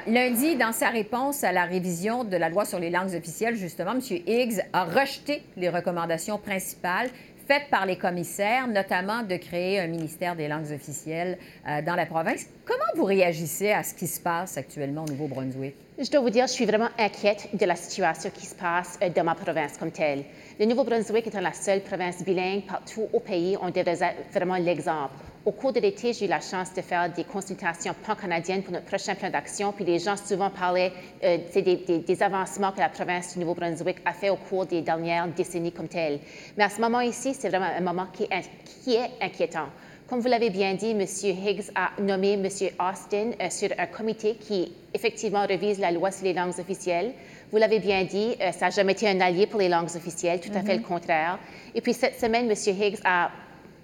lundi, 0.06 0.56
dans 0.56 0.72
sa 0.72 0.90
réponse 0.90 1.42
à 1.42 1.52
la 1.52 1.64
révision 1.64 2.24
de 2.24 2.36
la 2.36 2.48
loi 2.48 2.64
sur 2.64 2.78
les 2.78 2.90
langues 2.90 3.14
officielles, 3.14 3.56
justement, 3.56 3.92
M. 3.92 4.00
Higgs 4.26 4.60
a 4.72 4.84
rejeté 4.84 5.42
les 5.56 5.68
recommandations 5.68 6.38
principales 6.38 7.08
faite 7.50 7.68
par 7.68 7.84
les 7.84 7.96
commissaires, 7.96 8.68
notamment 8.68 9.24
de 9.24 9.34
créer 9.34 9.80
un 9.80 9.88
ministère 9.88 10.36
des 10.36 10.46
langues 10.46 10.70
officielles 10.72 11.36
euh, 11.66 11.82
dans 11.82 11.96
la 11.96 12.06
province. 12.06 12.46
Comment 12.64 12.92
vous 12.94 13.02
réagissez 13.02 13.72
à 13.72 13.82
ce 13.82 13.92
qui 13.92 14.06
se 14.06 14.20
passe 14.20 14.56
actuellement 14.56 15.02
au 15.02 15.10
Nouveau-Brunswick? 15.10 15.74
Je 15.98 16.08
dois 16.12 16.20
vous 16.20 16.30
dire, 16.30 16.46
je 16.46 16.52
suis 16.52 16.64
vraiment 16.64 16.90
inquiète 16.96 17.48
de 17.52 17.66
la 17.66 17.74
situation 17.74 18.30
qui 18.32 18.46
se 18.46 18.54
passe 18.54 19.00
euh, 19.02 19.08
dans 19.08 19.24
ma 19.24 19.34
province 19.34 19.76
comme 19.78 19.90
telle. 19.90 20.22
Le 20.60 20.66
Nouveau-Brunswick 20.66 21.26
étant 21.26 21.40
la 21.40 21.52
seule 21.52 21.80
province 21.80 22.22
bilingue 22.22 22.66
partout 22.66 23.08
au 23.12 23.18
pays, 23.18 23.56
on 23.60 23.70
devrait 23.70 23.98
être 24.00 24.32
vraiment 24.32 24.54
l'exemple. 24.54 25.16
Au 25.46 25.52
cours 25.52 25.72
de 25.72 25.80
l'été, 25.80 26.12
j'ai 26.12 26.26
eu 26.26 26.28
la 26.28 26.40
chance 26.40 26.74
de 26.74 26.82
faire 26.82 27.10
des 27.10 27.24
consultations 27.24 27.94
pan-canadiennes 28.06 28.62
pour 28.62 28.74
notre 28.74 28.84
prochain 28.84 29.14
plan 29.14 29.30
d'action. 29.30 29.72
Puis 29.72 29.86
les 29.86 29.98
gens 29.98 30.16
souvent 30.16 30.50
parlaient 30.50 30.92
euh, 31.24 31.38
des, 31.54 32.22
avancements 32.22 32.72
que 32.72 32.80
la 32.80 32.90
province 32.90 33.32
du 33.32 33.40
Nouveau-Brunswick 33.40 34.02
a 34.04 34.12
fait 34.12 34.28
au 34.28 34.36
cours 34.36 34.66
des 34.66 34.82
dernières 34.82 35.28
décennies 35.28 35.72
comme 35.72 35.88
telles. 35.88 36.20
Mais 36.58 36.64
à 36.64 36.68
ce 36.68 36.78
moment 36.78 37.00
ici, 37.00 37.32
c'est 37.32 37.48
vraiment 37.48 37.70
un 37.74 37.80
moment 37.80 38.06
qui 38.12 38.24
est, 38.24 38.50
qui 38.84 38.96
est 38.96 39.10
inquiétant. 39.22 39.68
Comme 40.10 40.20
vous 40.20 40.28
l'avez 40.28 40.50
bien 40.50 40.74
dit, 40.74 40.90
M. 40.90 41.00
Higgs 41.00 41.70
a 41.74 41.92
nommé 42.02 42.34
M. 42.34 42.46
Austin 42.78 43.30
euh, 43.40 43.48
sur 43.48 43.68
un 43.78 43.86
comité 43.86 44.34
qui 44.34 44.70
effectivement 44.92 45.46
revise 45.46 45.78
la 45.78 45.90
loi 45.90 46.10
sur 46.10 46.24
les 46.24 46.34
langues 46.34 46.58
officielles. 46.58 47.14
Vous 47.50 47.56
l'avez 47.56 47.78
bien 47.78 48.04
dit, 48.04 48.34
euh, 48.42 48.52
ça 48.52 48.66
n'a 48.66 48.70
jamais 48.70 48.92
été 48.92 49.08
un 49.08 49.20
allié 49.22 49.46
pour 49.46 49.60
les 49.60 49.70
langues 49.70 49.96
officielles, 49.96 50.40
tout 50.40 50.50
à 50.54 50.60
fait 50.60 50.74
le 50.74 50.82
mm-hmm. 50.82 50.82
contraire. 50.82 51.38
Et 51.74 51.80
puis 51.80 51.94
cette 51.94 52.20
semaine, 52.20 52.50
M. 52.50 52.56
Higgs 52.78 52.98
a 53.04 53.30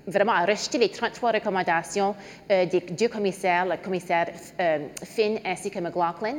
vraiment 0.07 0.33
à 0.33 0.45
rejeter 0.45 0.79
les 0.79 0.89
33 0.89 1.33
recommandations 1.33 2.15
euh, 2.51 2.67
des 2.67 2.81
deux 2.81 3.09
commissaires, 3.09 3.67
le 3.67 3.77
commissaire 3.77 4.29
euh, 4.61 4.79
Finn 5.05 5.39
ainsi 5.45 5.71
que 5.71 5.79
McLaughlin. 5.79 6.37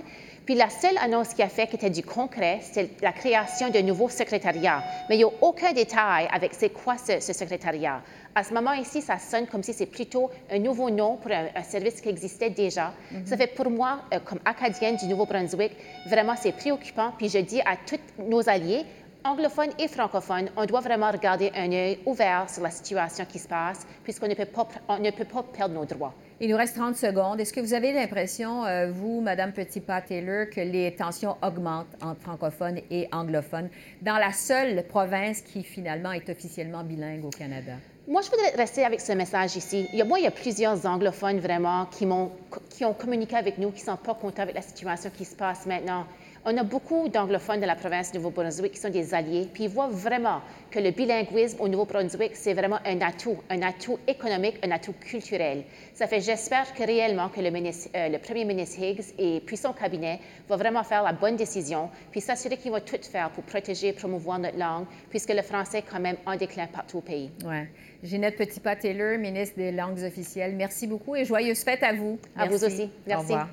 Puis 0.47 0.55
la 0.55 0.69
seule 0.69 0.97
annonce 0.99 1.33
qu'il 1.33 1.43
a 1.43 1.49
fait 1.49 1.67
qui 1.67 1.75
était 1.75 1.89
du 1.89 2.03
concret, 2.03 2.59
c'est 2.61 3.01
la 3.01 3.11
création 3.11 3.69
d'un 3.69 3.81
nouveau 3.81 4.07
secrétariat. 4.07 4.81
Mais 5.09 5.15
il 5.15 5.17
n'y 5.17 5.23
a 5.25 5.31
aucun 5.41 5.73
détail 5.73 6.29
avec 6.31 6.53
c'est 6.53 6.69
quoi 6.69 6.95
ce, 6.97 7.19
secrétariat. 7.33 8.01
À 8.33 8.45
ce 8.45 8.53
moment 8.53 8.71
ici, 8.71 9.01
ça 9.01 9.19
sonne 9.19 9.45
comme 9.47 9.61
si 9.61 9.73
c'est 9.73 9.87
plutôt 9.87 10.31
un 10.49 10.59
nouveau 10.59 10.89
nom 10.89 11.17
pour 11.17 11.31
un, 11.31 11.63
service 11.63 11.99
qui 11.99 12.07
existait 12.07 12.49
déjà. 12.49 12.93
Ça 13.25 13.35
fait 13.35 13.47
pour 13.47 13.69
moi, 13.69 13.99
euh, 14.13 14.19
comme 14.23 14.39
acadienne 14.45 14.95
du 14.95 15.07
Nouveau-Brunswick, 15.07 15.73
vraiment 16.05 16.35
c'est 16.41 16.53
préoccupant. 16.53 17.11
Puis 17.17 17.27
je 17.27 17.39
dis 17.39 17.59
à 17.59 17.75
tous 17.85 17.99
nos 18.17 18.47
alliés, 18.47 18.85
anglophones 19.23 19.71
et 19.79 19.87
francophones, 19.87 20.49
on 20.55 20.65
doit 20.65 20.81
vraiment 20.81 21.11
regarder 21.11 21.51
un 21.55 21.71
œil 21.71 21.99
ouvert 22.05 22.49
sur 22.49 22.63
la 22.63 22.69
situation 22.69 23.25
qui 23.25 23.39
se 23.39 23.47
passe, 23.47 23.85
puisqu'on 24.03 24.27
ne, 24.27 24.35
peut 24.35 24.45
pas, 24.45 24.67
ne 24.99 25.11
peut 25.11 25.25
pas 25.25 25.43
perdre 25.43 25.75
nos 25.75 25.85
droits. 25.85 26.13
Il 26.39 26.51
nous 26.51 26.57
reste 26.57 26.75
30 26.75 26.95
secondes. 26.95 27.39
Est-ce 27.39 27.51
que 27.51 27.59
vous 27.59 27.73
avez 27.73 27.91
l'impression, 27.93 28.63
euh, 28.65 28.91
vous, 28.91 29.21
Madame 29.21 29.53
Petitpas-Taylor, 29.53 30.49
que 30.51 30.61
les 30.61 30.93
tensions 30.95 31.35
augmentent 31.41 31.87
entre 32.01 32.21
francophones 32.21 32.79
et 32.91 33.07
anglophones 33.11 33.69
dans 34.03 34.17
la 34.17 34.31
seule 34.31 34.85
province 34.87 35.41
qui, 35.41 35.63
finalement, 35.63 36.11
est 36.11 36.29
officiellement 36.29 36.83
bilingue 36.83 37.25
au 37.25 37.29
Canada? 37.29 37.73
Moi, 38.07 38.21
je 38.21 38.29
voudrais 38.29 38.51
rester 38.51 38.85
avec 38.85 39.01
ce 39.01 39.11
message 39.13 39.55
ici. 39.57 39.87
Il 39.91 39.99
y 39.99 40.01
a, 40.01 40.05
moi, 40.05 40.19
il 40.19 40.23
y 40.23 40.27
a 40.27 40.31
plusieurs 40.31 40.85
anglophones 40.85 41.39
vraiment 41.39 41.87
qui, 41.87 42.05
m'ont, 42.05 42.31
qui 42.69 42.85
ont 42.85 42.93
communiqué 42.93 43.35
avec 43.35 43.57
nous, 43.57 43.71
qui 43.71 43.81
ne 43.81 43.87
sont 43.87 43.97
pas 43.97 44.13
contents 44.13 44.43
avec 44.43 44.55
la 44.55 44.61
situation 44.61 45.09
qui 45.09 45.25
se 45.25 45.35
passe 45.35 45.65
maintenant. 45.65 46.05
On 46.49 46.55
a 46.55 46.63
beaucoup 46.63 47.09
d'anglophones 47.09 47.59
de 47.59 47.65
la 47.65 47.75
province 47.75 48.13
du 48.13 48.19
Nouveau-Brunswick 48.19 48.71
qui 48.71 48.79
sont 48.79 48.89
des 48.89 49.13
alliés, 49.13 49.49
puis 49.53 49.65
ils 49.65 49.69
voient 49.69 49.89
vraiment 49.89 50.39
que 50.71 50.79
le 50.79 50.91
bilinguisme 50.91 51.59
au 51.59 51.67
Nouveau-Brunswick, 51.67 52.37
c'est 52.37 52.53
vraiment 52.53 52.79
un 52.85 53.01
atout, 53.01 53.35
un 53.49 53.61
atout 53.61 53.99
économique, 54.07 54.55
un 54.63 54.71
atout 54.71 54.93
culturel. 54.93 55.65
Ça 55.93 56.07
fait, 56.07 56.21
j'espère 56.21 56.73
que 56.73 56.83
réellement 56.83 57.27
que 57.27 57.41
le, 57.41 57.49
euh, 57.49 58.07
le 58.07 58.17
premier 58.19 58.45
ministre 58.45 58.81
Higgs 58.81 59.03
et 59.19 59.41
puis 59.45 59.57
son 59.57 59.73
cabinet 59.73 60.21
vont 60.47 60.55
vraiment 60.55 60.85
faire 60.85 61.03
la 61.03 61.11
bonne 61.11 61.35
décision, 61.35 61.89
puis 62.11 62.21
s'assurer 62.21 62.55
qu'ils 62.55 62.71
vont 62.71 62.79
tout 62.79 62.95
faire 63.01 63.29
pour 63.31 63.43
protéger 63.43 63.89
et 63.89 63.93
promouvoir 63.93 64.39
notre 64.39 64.57
langue, 64.57 64.85
puisque 65.09 65.33
le 65.33 65.41
français 65.41 65.79
est 65.79 65.91
quand 65.91 65.99
même 65.99 66.15
en 66.25 66.37
déclin 66.37 66.67
partout 66.67 66.99
au 66.99 67.01
pays. 67.01 67.29
Ouais. 67.43 67.67
Ginette 68.01 68.37
Petitpas-Taylor, 68.37 69.17
ministre 69.17 69.57
des 69.57 69.73
langues 69.73 70.01
officielles, 70.01 70.55
merci 70.55 70.87
beaucoup 70.87 71.13
et 71.13 71.25
joyeuses 71.25 71.65
fêtes 71.65 71.83
à 71.83 71.91
vous. 71.91 72.17
À 72.37 72.45
vous 72.47 72.63
aussi. 72.63 72.89
Merci. 73.05 73.25
Au 73.25 73.33
revoir. 73.33 73.49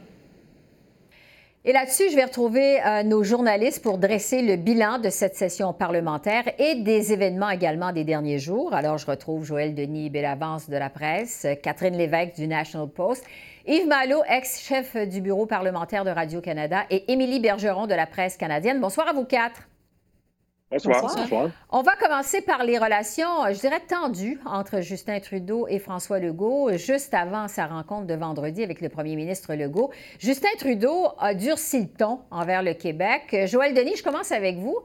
Et 1.67 1.73
là-dessus, 1.73 2.11
je 2.11 2.17
vais 2.17 2.25
retrouver 2.25 2.85
euh, 2.85 3.03
nos 3.05 3.25
journalistes 3.25 3.83
pour 3.83 3.97
dresser 3.97 4.43
le 4.43 4.57
bilan 4.57 4.99
de 4.99 5.09
cette 5.09 5.35
session 5.35 5.73
parlementaire 5.73 6.45
et 6.59 6.75
des 6.75 7.15
événements 7.15 7.49
également 7.49 7.91
des 7.91 8.05
derniers 8.05 8.39
jours. 8.39 8.75
Alors, 8.75 8.99
je 8.99 9.07
retrouve 9.07 9.47
Joël 9.47 9.75
Denis 9.75 10.11
Bellavance 10.11 10.69
de 10.69 10.77
la 10.77 10.91
presse, 10.91 11.47
Catherine 11.63 11.97
Lévesque 11.97 12.35
du 12.35 12.47
National 12.49 12.87
Post, 12.89 13.25
Yves 13.67 13.87
Malo, 13.87 14.23
ex-chef 14.29 14.95
du 15.09 15.23
bureau 15.23 15.47
parlementaire 15.47 16.05
de 16.05 16.11
Radio-Canada, 16.11 16.83
et 16.91 17.11
Émilie 17.11 17.41
Bergeron 17.41 17.87
de 17.87 17.95
la 17.95 18.07
presse 18.07 18.37
canadienne. 18.37 18.79
Bonsoir 18.79 19.09
à 19.09 19.15
vous 19.15 19.25
quatre. 19.25 19.63
Bonsoir. 20.83 21.51
On 21.71 21.83
va 21.83 21.93
commencer 21.97 22.41
par 22.41 22.65
les 22.65 22.79
relations, 22.79 23.47
je 23.49 23.61
dirais, 23.61 23.81
tendues 23.89 24.41
entre 24.45 24.81
Justin 24.81 25.21
Trudeau 25.21 25.67
et 25.69 25.79
François 25.79 26.19
Legault, 26.19 26.77
juste 26.77 27.15
avant 27.15 27.47
sa 27.49 27.67
rencontre 27.67 28.07
de 28.07 28.15
vendredi 28.15 28.63
avec 28.63 28.81
le 28.81 28.89
premier 28.89 29.15
ministre 29.15 29.55
Legault. 29.55 29.91
Justin 30.19 30.49
Trudeau 30.59 31.09
a 31.19 31.35
durci 31.35 31.83
le 31.83 31.89
ton 31.89 32.21
envers 32.31 32.63
le 32.63 32.75
Québec. 32.75 33.37
Joël 33.47 33.75
Denis, 33.75 33.97
je 33.97 34.03
commence 34.03 34.33
avec 34.33 34.57
vous. 34.57 34.79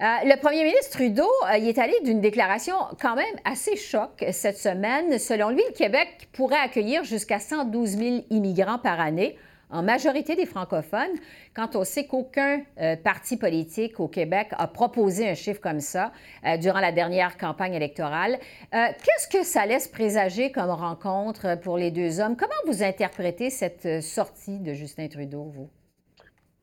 Euh, 0.00 0.04
le 0.24 0.36
premier 0.40 0.64
ministre 0.64 0.90
Trudeau 0.90 1.30
euh, 1.52 1.56
y 1.58 1.68
est 1.68 1.78
allé 1.78 1.94
d'une 2.02 2.20
déclaration 2.20 2.74
quand 3.00 3.14
même 3.14 3.34
assez 3.44 3.76
choc 3.76 4.24
cette 4.32 4.58
semaine. 4.58 5.18
Selon 5.18 5.50
lui, 5.50 5.62
le 5.68 5.72
Québec 5.72 6.28
pourrait 6.32 6.58
accueillir 6.58 7.04
jusqu'à 7.04 7.38
112 7.38 7.90
000 7.90 8.24
immigrants 8.30 8.78
par 8.78 9.00
année 9.00 9.36
en 9.70 9.82
majorité 9.82 10.36
des 10.36 10.46
francophones, 10.46 11.16
quand 11.54 11.76
on 11.76 11.84
sait 11.84 12.06
qu'aucun 12.06 12.62
euh, 12.80 12.96
parti 12.96 13.36
politique 13.36 14.00
au 14.00 14.08
Québec 14.08 14.48
a 14.52 14.66
proposé 14.66 15.28
un 15.28 15.34
chiffre 15.34 15.60
comme 15.60 15.80
ça 15.80 16.12
euh, 16.46 16.56
durant 16.56 16.80
la 16.80 16.92
dernière 16.92 17.36
campagne 17.36 17.74
électorale. 17.74 18.38
Euh, 18.74 18.86
qu'est-ce 19.04 19.28
que 19.28 19.44
ça 19.44 19.66
laisse 19.66 19.88
présager 19.88 20.52
comme 20.52 20.70
rencontre 20.70 21.58
pour 21.60 21.78
les 21.78 21.90
deux 21.90 22.20
hommes? 22.20 22.36
Comment 22.36 22.52
vous 22.66 22.82
interprétez 22.82 23.50
cette 23.50 24.02
sortie 24.02 24.60
de 24.60 24.72
Justin 24.72 25.08
Trudeau, 25.08 25.44
vous? 25.44 25.70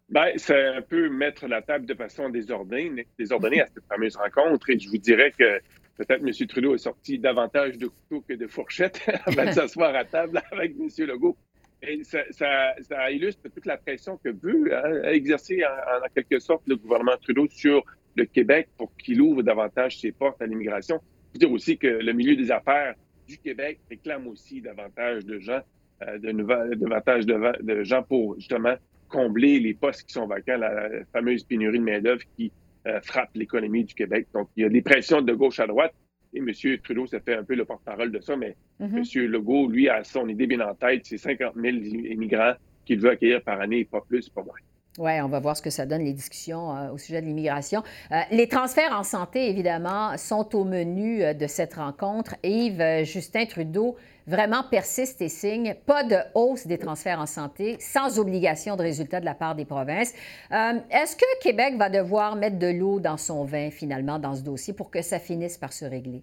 Bien, 0.10 0.28
c'est 0.36 0.68
un 0.68 0.82
peu 0.82 1.10
mettre 1.10 1.48
la 1.48 1.62
table 1.62 1.86
de 1.86 1.94
façon 1.94 2.30
désordonnée, 2.30 3.08
désordonnée 3.18 3.62
à 3.62 3.68
cette 3.68 3.86
fameuse 3.88 4.18
rencontre. 4.18 4.70
Et 4.70 4.78
je 4.78 4.90
vous 4.90 4.98
dirais 4.98 5.32
que 5.32 5.62
peut-être 5.96 6.22
M. 6.22 6.48
Trudeau 6.48 6.76
est 6.76 6.80
sorti 6.80 7.18
davantage 7.18 7.78
de 7.78 7.88
couteaux 7.88 8.22
que 8.28 8.34
de 8.34 8.48
fourchettes 8.48 9.02
avant 9.26 9.46
de 9.46 9.52
s'asseoir 9.54 9.96
à 9.96 10.04
table 10.04 10.42
avec 10.52 10.72
M. 10.72 10.90
Legault. 11.08 11.38
Et 11.84 12.04
ça, 12.04 12.20
ça, 12.32 13.12
illustre 13.12 13.50
toute 13.50 13.66
la 13.66 13.78
pression 13.78 14.18
que 14.24 14.30
veut 14.30 14.76
hein, 14.76 15.10
exercer 15.10 15.64
en, 15.66 16.08
quelque 16.14 16.40
sorte 16.40 16.62
le 16.68 16.76
gouvernement 16.76 17.18
Trudeau 17.22 17.48
sur 17.50 17.84
le 18.16 18.26
Québec 18.26 18.70
pour 18.78 18.96
qu'il 18.98 19.20
ouvre 19.22 19.42
davantage 19.42 20.00
ses 20.00 20.12
portes 20.12 20.42
à 20.42 20.46
l'immigration. 20.46 21.00
Il 21.02 21.32
faut 21.34 21.40
dire 21.40 21.52
aussi 21.52 21.78
que 21.78 21.88
le 21.88 22.14
milieu 22.14 22.36
des 22.36 22.52
affaires 22.52 22.94
du 23.28 23.38
Québec 23.38 23.80
réclame 23.90 24.28
aussi 24.28 24.62
davantage 24.62 25.26
de 25.26 25.40
gens, 25.40 25.62
euh, 26.04 26.20
de 26.20 26.76
davantage 26.76 27.26
de, 27.26 27.64
de, 27.64 27.84
gens 27.84 28.04
pour 28.04 28.36
justement 28.36 28.76
combler 29.08 29.60
les 29.60 29.74
postes 29.74 30.04
qui 30.04 30.14
sont 30.14 30.28
vacants, 30.28 30.58
la, 30.58 30.90
fameuse 31.12 31.44
pénurie 31.44 31.80
de 31.80 31.84
main-d'œuvre 31.84 32.22
qui 32.38 32.52
euh, 32.86 33.00
frappe 33.02 33.32
l'économie 33.34 33.86
du 33.86 33.96
Québec. 33.96 34.28
Donc, 34.34 34.50
il 34.56 34.64
y 34.64 34.66
a 34.66 34.70
des 34.70 34.82
pressions 34.82 35.22
de 35.22 35.34
gauche 35.34 35.60
à 35.60 35.68
droite. 35.68 35.94
Et 36.34 36.40
M. 36.40 36.52
Trudeau 36.84 37.08
ça 37.08 37.20
fait 37.20 37.36
un 37.36 37.44
peu 37.44 37.56
le 37.56 37.66
porte-parole 37.66 38.12
de 38.12 38.20
ça, 38.22 38.36
mais 38.38 38.56
M. 38.80 39.04
Legault, 39.16 39.70
lui, 39.70 39.90
a 39.90 40.04
son 40.04 40.28
idée 40.28 40.48
bien 40.48 40.62
en 40.62 40.74
tête, 40.74 41.02
c'est 41.06 41.18
50 41.18 41.56
000 41.56 41.78
immigrants 41.78 42.54
qu'il 42.86 43.00
veut 43.00 43.12
accueillir 43.12 43.42
par 43.42 43.60
année, 43.60 43.86
pas 43.86 44.02
plus, 44.02 44.30
pas 44.30 44.44
moins. 44.44 44.56
Oui, 44.98 45.22
on 45.22 45.30
va 45.30 45.40
voir 45.40 45.56
ce 45.56 45.62
que 45.62 45.70
ça 45.70 45.86
donne, 45.86 46.04
les 46.04 46.12
discussions 46.12 46.76
euh, 46.76 46.92
au 46.92 46.98
sujet 46.98 47.22
de 47.22 47.26
l'immigration. 47.26 47.82
Euh, 48.12 48.20
les 48.30 48.50
transferts 48.50 48.92
en 48.94 49.04
santé, 49.04 49.50
évidemment, 49.50 50.18
sont 50.18 50.54
au 50.54 50.66
menu 50.66 51.24
euh, 51.24 51.34
de 51.34 51.48
cette 51.48 51.76
rencontre. 51.76 52.36
Yves, 52.44 53.06
Justin 53.06 53.46
Trudeau 53.46 53.96
vraiment 54.28 54.64
persiste 54.70 55.22
et 55.22 55.30
signe 55.30 55.76
pas 55.86 56.04
de 56.04 56.18
hausse 56.36 56.68
des 56.68 56.78
transferts 56.78 57.22
en 57.22 57.26
santé 57.26 57.78
sans 57.80 58.20
obligation 58.20 58.76
de 58.76 58.82
résultat 58.82 59.22
de 59.22 59.26
la 59.26 59.34
part 59.34 59.56
des 59.56 59.66
provinces. 59.66 60.14
Est-ce 60.52 61.16
que 61.16 61.40
Québec 61.42 61.76
va 61.78 61.90
devoir 61.90 62.36
mettre 62.36 62.60
de 62.60 62.68
l'eau 62.68 63.00
dans 63.00 63.18
son 63.18 63.46
vin, 63.46 63.72
finalement, 63.72 64.20
dans 64.20 64.36
ce 64.36 64.44
dossier 64.44 64.74
pour 64.74 64.92
que 64.92 65.02
ça 65.02 65.18
finisse 65.18 65.58
par 65.58 65.74
se 65.74 65.86
régler? 65.86 66.22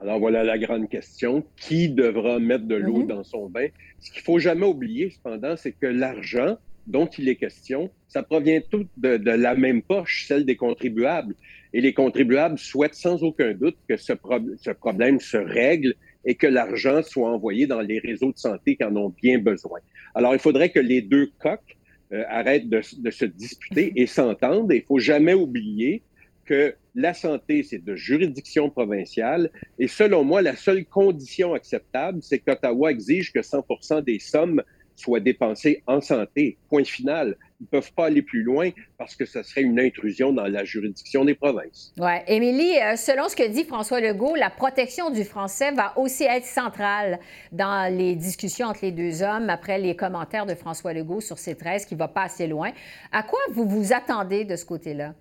Alors 0.00 0.20
voilà 0.20 0.44
la 0.44 0.56
grande 0.56 0.88
question. 0.88 1.42
Qui 1.56 1.88
devra 1.88 2.38
mettre 2.38 2.66
de 2.66 2.76
l'eau 2.76 3.02
mm-hmm. 3.02 3.08
dans 3.08 3.24
son 3.24 3.48
vin? 3.48 3.66
Ce 3.98 4.12
qu'il 4.12 4.22
faut 4.22 4.38
jamais 4.38 4.66
oublier, 4.66 5.10
cependant, 5.10 5.56
c'est 5.56 5.72
que 5.72 5.86
l'argent 5.86 6.56
dont 6.86 7.06
il 7.06 7.28
est 7.28 7.36
question, 7.36 7.90
ça 8.08 8.22
provient 8.22 8.60
tout 8.70 8.86
de, 8.96 9.16
la 9.30 9.54
même 9.54 9.82
poche, 9.82 10.26
celle 10.28 10.44
des 10.44 10.56
contribuables. 10.56 11.34
Et 11.72 11.80
les 11.80 11.92
contribuables 11.92 12.58
souhaitent 12.58 12.94
sans 12.94 13.22
aucun 13.22 13.52
doute 13.52 13.76
que 13.88 13.96
ce, 13.96 14.12
problème 14.12 15.18
se 15.18 15.36
règle 15.36 15.94
et 16.24 16.34
que 16.34 16.46
l'argent 16.46 17.02
soit 17.02 17.30
envoyé 17.30 17.66
dans 17.66 17.80
les 17.80 17.98
réseaux 17.98 18.32
de 18.32 18.38
santé 18.38 18.76
qui 18.76 18.84
en 18.84 18.94
ont 18.96 19.14
bien 19.22 19.38
besoin. 19.38 19.80
Alors, 20.14 20.34
il 20.34 20.38
faudrait 20.38 20.70
que 20.70 20.80
les 20.80 21.02
deux 21.02 21.30
coqs 21.38 21.76
euh, 22.12 22.22
arrêtent 22.28 22.68
de, 22.68 22.80
de, 22.98 23.10
se 23.10 23.24
disputer 23.24 23.92
et 23.96 24.06
s'entendent. 24.06 24.72
Il 24.72 24.82
faut 24.82 24.98
jamais 24.98 25.34
oublier 25.34 26.02
que 26.44 26.74
la 26.94 27.14
santé, 27.14 27.62
c'est 27.62 27.84
de 27.84 27.96
juridiction 27.96 28.70
provinciale. 28.70 29.50
Et 29.78 29.88
selon 29.88 30.22
moi, 30.22 30.42
la 30.42 30.54
seule 30.54 30.84
condition 30.84 31.54
acceptable, 31.54 32.20
c'est 32.22 32.38
qu'Ottawa 32.38 32.90
exige 32.90 33.32
que 33.32 33.40
100% 33.40 34.04
des 34.04 34.18
sommes 34.20 34.62
soient 34.96 35.20
dépensées 35.20 35.82
en 35.86 36.00
santé. 36.00 36.58
Point 36.68 36.84
final. 36.84 37.36
Ils 37.60 37.64
ne 37.64 37.68
peuvent 37.68 37.92
pas 37.92 38.06
aller 38.06 38.22
plus 38.22 38.42
loin 38.42 38.70
parce 38.98 39.16
que 39.16 39.24
ce 39.24 39.42
serait 39.42 39.62
une 39.62 39.80
intrusion 39.80 40.32
dans 40.32 40.46
la 40.46 40.64
juridiction 40.64 41.24
des 41.24 41.34
provinces. 41.34 41.92
Oui. 41.98 42.12
Émilie, 42.26 42.78
euh, 42.78 42.96
selon 42.96 43.28
ce 43.28 43.36
que 43.36 43.48
dit 43.48 43.64
François 43.64 44.00
Legault, 44.00 44.34
la 44.34 44.50
protection 44.50 45.10
du 45.10 45.24
français 45.24 45.72
va 45.72 45.96
aussi 45.98 46.24
être 46.24 46.44
centrale 46.44 47.18
dans 47.52 47.92
les 47.92 48.16
discussions 48.16 48.68
entre 48.68 48.80
les 48.82 48.92
deux 48.92 49.22
hommes 49.22 49.50
après 49.50 49.78
les 49.78 49.96
commentaires 49.96 50.46
de 50.46 50.54
François 50.54 50.92
Legault 50.92 51.20
sur 51.20 51.38
ces 51.38 51.56
13 51.56 51.86
qui 51.86 51.94
ne 51.94 51.98
va 51.98 52.08
pas 52.08 52.24
assez 52.24 52.46
loin. 52.46 52.72
À 53.12 53.22
quoi 53.22 53.40
vous 53.52 53.66
vous 53.66 53.92
attendez 53.92 54.44
de 54.44 54.56
ce 54.56 54.64
côté-là? 54.64 55.14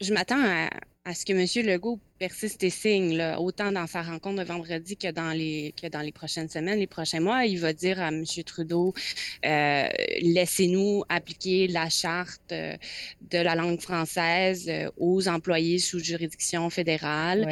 Je 0.00 0.14
m'attends 0.14 0.42
à, 0.42 0.70
à 1.04 1.14
ce 1.14 1.26
que 1.26 1.32
M. 1.32 1.66
Legault 1.66 2.00
persiste 2.20 2.62
et 2.64 2.70
signe, 2.70 3.16
là, 3.16 3.40
autant 3.40 3.72
dans 3.72 3.86
sa 3.86 4.02
rencontre 4.02 4.42
de 4.42 4.46
vendredi 4.46 4.94
que 4.94 5.10
dans 5.10 5.30
les 5.30 5.74
que 5.80 5.86
dans 5.86 6.02
les 6.02 6.12
prochaines 6.12 6.50
semaines, 6.50 6.78
les 6.78 6.86
prochains 6.86 7.18
mois. 7.18 7.46
Il 7.46 7.58
va 7.58 7.72
dire 7.72 7.98
à 7.98 8.08
M. 8.08 8.24
Trudeau 8.44 8.92
euh, 9.46 9.88
laissez-nous 10.20 11.02
appliquer 11.08 11.66
la 11.66 11.88
charte 11.88 12.52
euh, 12.52 12.76
de 13.30 13.38
la 13.38 13.54
langue 13.54 13.80
française 13.80 14.68
euh, 14.68 14.90
aux 14.98 15.28
employés 15.28 15.78
sous 15.78 15.98
juridiction 15.98 16.68
fédérale. 16.68 17.48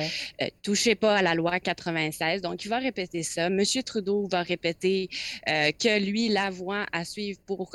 touchez 0.63 0.95
pas 0.95 1.17
à 1.17 1.23
la 1.23 1.35
loi 1.35 1.61
96. 1.61 2.43
Donc, 2.43 2.63
il 2.65 2.69
va 2.69 2.79
répéter 2.79 3.23
ça. 3.23 3.47
M. 3.47 3.63
Trudeau 3.87 4.29
va 4.29 4.43
répéter 4.43 5.09
que 5.47 5.99
lui, 5.99 6.29
la 6.29 6.51
voie 6.51 6.85
à 6.93 7.07
suivre 7.07 7.39
pour 7.47 7.71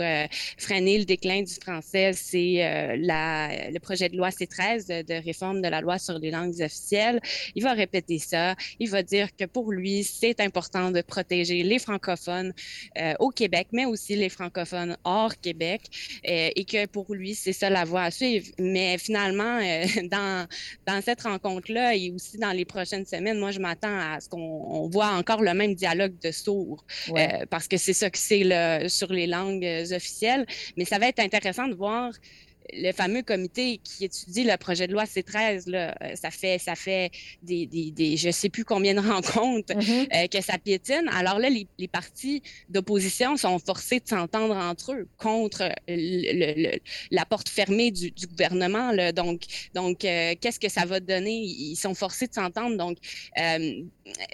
freiner 0.57 0.99
le 0.99 1.05
déclin 1.05 1.41
du 1.41 1.53
français, 1.53 2.11
c'est 2.13 2.55
la 2.99 3.71
le 3.71 3.79
projet 3.79 4.09
de 4.09 4.17
loi 4.17 4.29
C13 4.29 4.87
de, 4.87 5.01
de 5.01 5.25
réforme 5.25 5.61
de 5.61 5.67
la 5.67 5.81
loi 5.81 5.97
sur 5.97 6.19
les 6.19 6.29
langues 6.29 6.61
officielles 6.61 6.82
il 7.55 7.63
va 7.63 7.73
répéter 7.73 8.19
ça. 8.19 8.55
Il 8.79 8.89
va 8.89 9.03
dire 9.03 9.35
que 9.35 9.45
pour 9.45 9.71
lui, 9.71 10.03
c'est 10.03 10.39
important 10.39 10.91
de 10.91 11.01
protéger 11.01 11.63
les 11.63 11.79
francophones 11.79 12.53
euh, 12.97 13.13
au 13.19 13.29
Québec, 13.29 13.67
mais 13.71 13.85
aussi 13.85 14.15
les 14.15 14.29
francophones 14.29 14.97
hors 15.03 15.33
Québec, 15.39 15.81
euh, 16.27 16.49
et 16.55 16.65
que 16.65 16.85
pour 16.87 17.13
lui, 17.13 17.35
c'est 17.35 17.53
ça 17.53 17.69
la 17.69 17.85
voie 17.85 18.03
à 18.03 18.11
suivre. 18.11 18.47
Mais 18.59 18.97
finalement, 18.97 19.59
euh, 19.61 19.85
dans, 20.11 20.47
dans 20.85 21.01
cette 21.01 21.21
rencontre-là 21.21 21.95
et 21.95 22.11
aussi 22.11 22.37
dans 22.37 22.51
les 22.51 22.65
prochaines 22.65 23.05
semaines, 23.05 23.39
moi, 23.39 23.51
je 23.51 23.59
m'attends 23.59 23.99
à 23.99 24.19
ce 24.19 24.29
qu'on 24.29 24.89
voit 24.89 25.11
encore 25.11 25.41
le 25.41 25.53
même 25.53 25.75
dialogue 25.75 26.17
de 26.19 26.31
sourds, 26.31 26.85
parce 27.49 27.67
que 27.67 27.77
c'est 27.77 27.93
ça 27.93 28.09
que 28.09 28.17
c'est 28.17 28.43
sur 28.89 29.11
les 29.11 29.27
langues 29.27 29.67
officielles. 29.91 30.45
Mais 30.77 30.85
ça 30.85 30.99
va 30.99 31.07
être 31.07 31.19
intéressant 31.19 31.67
de 31.67 31.75
voir 31.75 32.11
le 32.71 32.91
fameux 32.91 33.21
comité 33.21 33.79
qui 33.83 34.05
étudie 34.05 34.43
le 34.43 34.55
projet 34.57 34.87
de 34.87 34.93
loi 34.93 35.03
C13, 35.03 35.69
là, 35.69 35.95
euh, 36.01 36.15
ça 36.15 36.31
fait, 36.31 36.59
ça 36.59 36.75
fait 36.75 37.11
des, 37.41 37.65
des, 37.65 37.91
des 37.91 38.17
je 38.17 38.27
ne 38.27 38.31
sais 38.31 38.49
plus 38.49 38.65
combien 38.65 38.93
de 38.93 38.99
rencontres 39.07 39.73
mm-hmm. 39.73 40.07
euh, 40.15 40.27
que 40.27 40.41
ça 40.41 40.57
piétine. 40.57 41.09
Alors 41.13 41.39
là, 41.39 41.49
les, 41.49 41.67
les 41.77 41.87
partis 41.87 42.41
d'opposition 42.69 43.37
sont 43.37 43.59
forcés 43.59 43.99
de 43.99 44.07
s'entendre 44.07 44.55
entre 44.55 44.93
eux 44.93 45.07
contre 45.17 45.69
le, 45.87 46.77
la 47.11 47.25
porte 47.25 47.49
fermée 47.49 47.91
du, 47.91 48.11
du 48.11 48.27
gouvernement. 48.27 48.91
Là. 48.91 49.11
Donc, 49.11 49.41
donc 49.73 50.05
euh, 50.05 50.33
qu'est-ce 50.39 50.59
que 50.59 50.69
ça 50.69 50.85
va 50.85 50.99
donner? 50.99 51.41
Ils 51.41 51.75
sont 51.75 51.93
forcés 51.93 52.27
de 52.27 52.33
s'entendre. 52.33 52.77
Donc, 52.77 52.97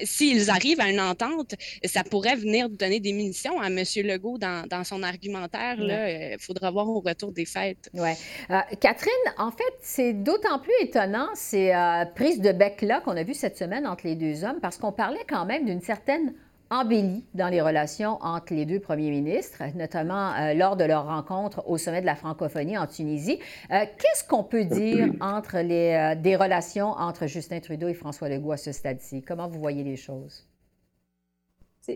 s'ils 0.04 0.50
arrivent 0.50 0.82
à 0.82 0.90
une 0.90 1.00
entente, 1.00 1.56
ça 1.84 2.04
pourrait 2.04 2.36
venir 2.36 2.70
donner 2.70 3.00
des 3.00 3.14
munitions 3.14 3.60
à 3.60 3.68
M. 3.68 3.84
Legault 3.98 4.38
dans, 4.38 4.68
dans 4.68 4.84
son 4.84 5.04
argumentaire. 5.04 5.76
Il 5.78 6.38
faudra 6.40 6.72
voir 6.72 6.88
au 6.90 7.00
retour 7.00 7.32
des 7.32 7.46
fêtes. 7.46 7.90
Ouais. 7.94 8.16
Euh, 8.50 8.60
Catherine, 8.80 9.12
en 9.38 9.52
fait, 9.52 9.74
c'est 9.82 10.14
d'autant 10.14 10.60
plus 10.60 10.74
étonnant 10.82 11.28
ces 11.36 11.72
euh, 11.72 12.06
prises 12.16 12.42
de 12.42 12.52
bec-là 12.52 13.02
qu'on 13.02 13.18
a 13.18 13.24
vues 13.24 13.34
cette 13.34 13.58
semaine 13.58 13.86
entre 13.86 14.08
les 14.08 14.16
deux 14.16 14.44
hommes, 14.44 14.60
parce 14.62 14.78
qu'on 14.78 14.92
parlait 14.92 15.26
quand 15.28 15.46
même 15.46 15.66
d'une 15.66 15.82
certaine 15.82 16.34
embellie 16.70 17.26
dans 17.34 17.50
les 17.50 17.62
relations 17.62 18.18
entre 18.22 18.54
les 18.54 18.66
deux 18.66 18.80
premiers 18.80 19.10
ministres, 19.10 19.64
notamment 19.76 20.34
euh, 20.34 20.54
lors 20.54 20.76
de 20.76 20.84
leur 20.84 21.06
rencontre 21.06 21.68
au 21.68 21.78
sommet 21.78 22.02
de 22.02 22.06
la 22.06 22.16
francophonie 22.16 22.78
en 22.78 22.88
Tunisie. 22.88 23.40
Qu'est-ce 23.70 24.28
qu'on 24.28 24.44
peut 24.44 24.66
dire 24.66 25.14
entre 25.22 25.60
les, 25.60 26.16
des 26.22 26.36
relations 26.36 26.90
entre 26.92 27.28
Justin 27.28 27.60
Trudeau 27.60 27.88
et 27.88 27.94
François 27.94 28.30
Legault 28.30 28.52
à 28.52 28.58
ce 28.58 28.72
stade-ci? 28.72 29.22
Comment 29.22 29.48
vous 29.48 29.60
voyez 29.60 29.84
les 29.84 29.96
choses? 29.96 30.50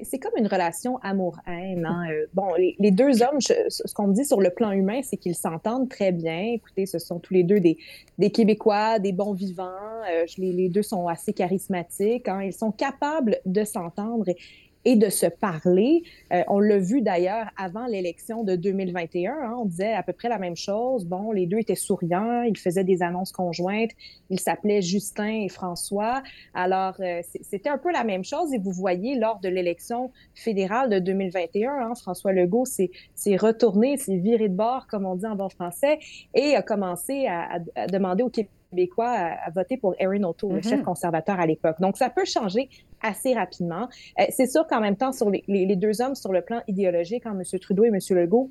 c'est 0.03 0.19
comme 0.19 0.33
une 0.37 0.47
relation 0.47 0.97
amour-haine. 0.99 1.85
Hein. 1.85 2.05
Euh, 2.09 2.25
bon, 2.33 2.53
les, 2.57 2.91
deux 2.91 3.21
hommes, 3.21 3.39
ce 3.39 3.93
qu'on 3.93 4.07
me 4.07 4.13
dit 4.13 4.25
sur 4.25 4.41
le 4.41 4.49
plan 4.49 4.71
humain, 4.71 5.01
c'est 5.03 5.17
qu'ils 5.17 5.35
s'entendent 5.35 5.89
très 5.89 6.11
bien. 6.11 6.53
Écoutez, 6.53 6.85
ce 6.85 6.99
sont 6.99 7.19
tous 7.19 7.33
les 7.33 7.43
deux 7.43 7.59
des, 7.59 7.77
des 8.17 8.31
Québécois, 8.31 8.99
des 8.99 9.11
bons 9.11 9.33
vivants. 9.33 9.69
Euh, 10.11 10.25
les, 10.37 10.51
les, 10.51 10.69
deux 10.69 10.81
sont 10.81 11.07
assez 11.07 11.33
charismatiques. 11.33 12.27
Hein. 12.27 12.43
Ils 12.43 12.53
sont 12.53 12.71
capables 12.71 13.37
de 13.45 13.63
s'entendre 13.63 14.25
et 14.29 14.37
de 14.85 15.09
se 15.09 15.25
parler. 15.25 16.03
Euh, 16.33 16.43
on 16.47 16.59
l'a 16.59 16.77
vu 16.77 17.01
d'ailleurs 17.01 17.47
avant 17.57 17.85
l'élection 17.85 18.43
de 18.43 18.55
2021. 18.55 19.31
Hein, 19.31 19.55
on 19.59 19.65
disait 19.65 19.93
à 19.93 20.03
peu 20.03 20.13
près 20.13 20.29
la 20.29 20.37
même 20.37 20.55
chose. 20.55 21.05
Bon, 21.05 21.31
les 21.31 21.45
deux 21.45 21.59
étaient 21.59 21.75
souriants, 21.75 22.43
ils 22.43 22.57
faisaient 22.57 22.83
des 22.83 23.01
annonces 23.01 23.31
conjointes. 23.31 23.91
Ils 24.29 24.39
s'appelaient 24.39 24.81
Justin 24.81 25.43
et 25.43 25.49
François. 25.49 26.21
Alors, 26.53 26.95
euh, 26.99 27.21
c'était 27.41 27.69
un 27.69 27.77
peu 27.77 27.91
la 27.91 28.03
même 28.03 28.25
chose. 28.25 28.53
Et 28.53 28.59
vous 28.59 28.71
voyez, 28.71 29.15
lors 29.15 29.39
de 29.39 29.49
l'élection 29.49 30.11
fédérale 30.35 30.89
de 30.89 30.99
2021, 30.99 31.71
hein, 31.71 31.93
François 31.95 32.33
Legault 32.33 32.65
s'est 32.65 32.89
retourné, 33.37 33.97
s'est 33.97 34.17
viré 34.17 34.49
de 34.49 34.55
bord, 34.55 34.87
comme 34.87 35.05
on 35.05 35.15
dit 35.15 35.25
en 35.25 35.35
bon 35.35 35.49
français, 35.49 35.99
et 36.33 36.55
a 36.55 36.61
commencé 36.61 37.27
à, 37.27 37.59
demander 37.87 38.23
au 38.23 38.29
Québec 38.29 38.51
québécois 38.73 39.09
à, 39.09 39.49
voter 39.51 39.77
pour 39.77 39.95
Erin 39.99 40.23
O'Toole, 40.23 40.55
le 40.55 40.61
chef 40.61 40.79
mm-hmm. 40.79 40.83
conservateur 40.83 41.39
à 41.39 41.45
l'époque. 41.45 41.79
Donc, 41.79 41.97
ça 41.97 42.09
peut 42.09 42.25
changer 42.25 42.69
assez 43.01 43.33
rapidement. 43.33 43.87
Euh, 44.19 44.25
c'est 44.29 44.47
sûr 44.47 44.65
qu'en 44.67 44.81
même 44.81 44.95
temps, 44.95 45.11
sur 45.11 45.29
les, 45.29 45.75
deux 45.75 46.01
hommes, 46.01 46.15
sur 46.15 46.33
le 46.33 46.41
plan 46.41 46.61
idéologique, 46.67 47.25
hein, 47.25 47.37
M. 47.37 47.59
Trudeau 47.59 47.85
et 47.85 47.89
M. 47.89 47.99
Legault, 48.09 48.49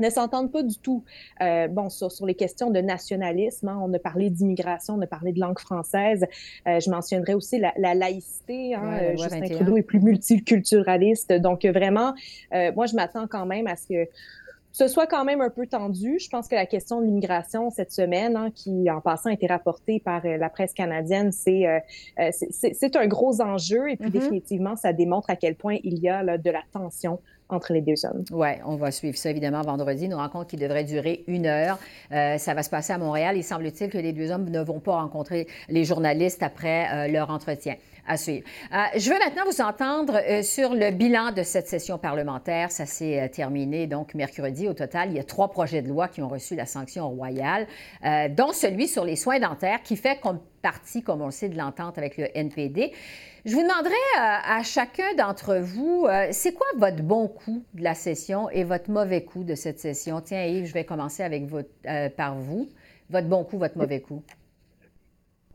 ne 0.00 0.10
s'entendent 0.10 0.50
pas 0.50 0.64
du 0.64 0.76
tout. 0.78 1.04
Euh, 1.40 1.68
bon, 1.68 1.88
sur, 1.88 2.10
sur, 2.10 2.26
les 2.26 2.34
questions 2.34 2.70
de 2.70 2.80
nationalisme, 2.80 3.68
hein, 3.68 3.80
on 3.80 3.92
a 3.94 3.98
parlé 4.00 4.28
d'immigration, 4.28 4.94
on 4.94 5.00
a 5.02 5.06
parlé 5.06 5.32
de 5.32 5.38
langue 5.38 5.60
française. 5.60 6.26
Euh, 6.66 6.80
je 6.80 6.90
mentionnerai 6.90 7.34
aussi 7.34 7.60
la, 7.60 7.94
laïcité. 7.94 8.74
Hein, 8.74 9.12
Justin 9.16 9.48
Trudeau 9.48 9.76
est 9.76 9.82
plus 9.82 10.00
multiculturaliste. 10.00 11.32
Donc, 11.34 11.64
vraiment, 11.64 12.12
moi, 12.74 12.86
je 12.86 12.96
m'attends 12.96 13.28
quand 13.28 13.46
même 13.46 13.68
à 13.68 13.76
ce 13.76 13.86
que 13.86 14.08
ce 14.74 14.88
soit 14.88 15.06
quand 15.06 15.24
même 15.24 15.40
un 15.40 15.50
peu 15.50 15.66
tendu. 15.68 16.18
Je 16.18 16.28
pense 16.28 16.48
que 16.48 16.56
la 16.56 16.66
question 16.66 17.00
de 17.00 17.06
l'immigration 17.06 17.70
cette 17.70 17.92
semaine, 17.92 18.36
hein, 18.36 18.50
qui 18.52 18.90
en 18.90 19.00
passant 19.00 19.30
a 19.30 19.32
été 19.32 19.46
rapportée 19.46 20.00
par 20.00 20.26
euh, 20.26 20.36
la 20.36 20.48
presse 20.48 20.74
canadienne, 20.74 21.30
euh, 21.46 21.78
euh, 22.18 22.30
c'est 22.50 22.96
un 22.96 23.06
gros 23.06 23.40
enjeu 23.40 23.88
et 23.88 23.96
puis 23.96 24.08
mm-hmm. 24.08 24.12
définitivement, 24.12 24.76
ça 24.76 24.92
démontre 24.92 25.30
à 25.30 25.36
quel 25.36 25.54
point 25.54 25.76
il 25.84 25.98
y 26.00 26.08
a 26.08 26.24
là, 26.24 26.38
de 26.38 26.50
la 26.50 26.62
tension 26.72 27.20
entre 27.48 27.72
les 27.72 27.82
deux 27.82 28.04
hommes. 28.04 28.24
Oui, 28.32 28.48
on 28.66 28.74
va 28.74 28.90
suivre 28.90 29.16
ça 29.16 29.30
évidemment 29.30 29.62
vendredi, 29.62 30.06
une 30.06 30.14
rencontre 30.14 30.48
qui 30.48 30.56
devrait 30.56 30.82
durer 30.82 31.22
une 31.28 31.46
heure. 31.46 31.78
ça 32.10 32.54
va 32.54 32.62
se 32.62 32.70
passer 32.70 32.94
à 32.94 32.98
Montréal. 32.98 33.36
Il 33.36 33.44
semble-t-il 33.44 33.90
que 33.90 33.98
les 33.98 34.14
deux 34.14 34.32
hommes 34.32 34.48
ne 34.48 34.60
vont 34.60 34.80
pas 34.80 34.96
rencontrer 34.96 35.46
les 35.68 35.84
journalistes 35.84 36.42
après 36.42 37.06
leur 37.08 37.28
entretien 37.30 37.76
à 38.06 38.16
suivre. 38.16 38.44
Euh, 38.72 38.76
je 38.96 39.10
veux 39.10 39.18
maintenant 39.18 39.44
vous 39.46 39.60
entendre 39.60 40.20
euh, 40.28 40.42
sur 40.42 40.74
le 40.74 40.90
bilan 40.90 41.32
de 41.32 41.42
cette 41.42 41.68
session 41.68 41.98
parlementaire. 41.98 42.70
Ça 42.70 42.86
s'est 42.86 43.20
euh, 43.20 43.28
terminé 43.28 43.86
donc 43.86 44.14
mercredi. 44.14 44.68
Au 44.68 44.74
total, 44.74 45.10
il 45.10 45.16
y 45.16 45.20
a 45.20 45.24
trois 45.24 45.50
projets 45.50 45.82
de 45.82 45.88
loi 45.88 46.08
qui 46.08 46.22
ont 46.22 46.28
reçu 46.28 46.54
la 46.54 46.66
sanction 46.66 47.08
royale, 47.10 47.66
dont 48.30 48.52
celui 48.52 48.88
sur 48.88 49.04
les 49.04 49.16
soins 49.16 49.38
dentaires 49.38 49.82
qui 49.82 49.96
fait 49.96 50.18
comme 50.20 50.40
partie, 50.62 51.02
comme 51.02 51.22
on 51.22 51.26
le 51.26 51.30
sait, 51.30 51.48
de 51.48 51.56
l'entente 51.56 51.98
avec 51.98 52.16
le 52.16 52.26
NPD. 52.36 52.92
Je 53.44 53.54
vous 53.54 53.62
demanderai 53.62 53.94
à 54.16 54.62
chacun 54.62 55.14
d'entre 55.16 55.56
vous, 55.56 56.06
c'est 56.30 56.52
quoi 56.52 56.66
votre 56.76 57.02
bon 57.02 57.28
coup 57.28 57.62
de 57.74 57.82
la 57.82 57.94
session 57.94 58.48
et 58.50 58.64
votre 58.64 58.90
mauvais 58.90 59.24
coup 59.24 59.44
de 59.44 59.54
cette 59.54 59.80
session? 59.80 60.20
Tiens, 60.20 60.44
Yves, 60.44 60.66
je 60.66 60.72
vais 60.72 60.84
commencer 60.84 61.22
avec 61.22 61.44
par 62.16 62.36
vous. 62.36 62.68
Votre 63.10 63.28
bon 63.28 63.44
coup, 63.44 63.58
votre 63.58 63.76
mauvais 63.78 64.00
coup. 64.00 64.22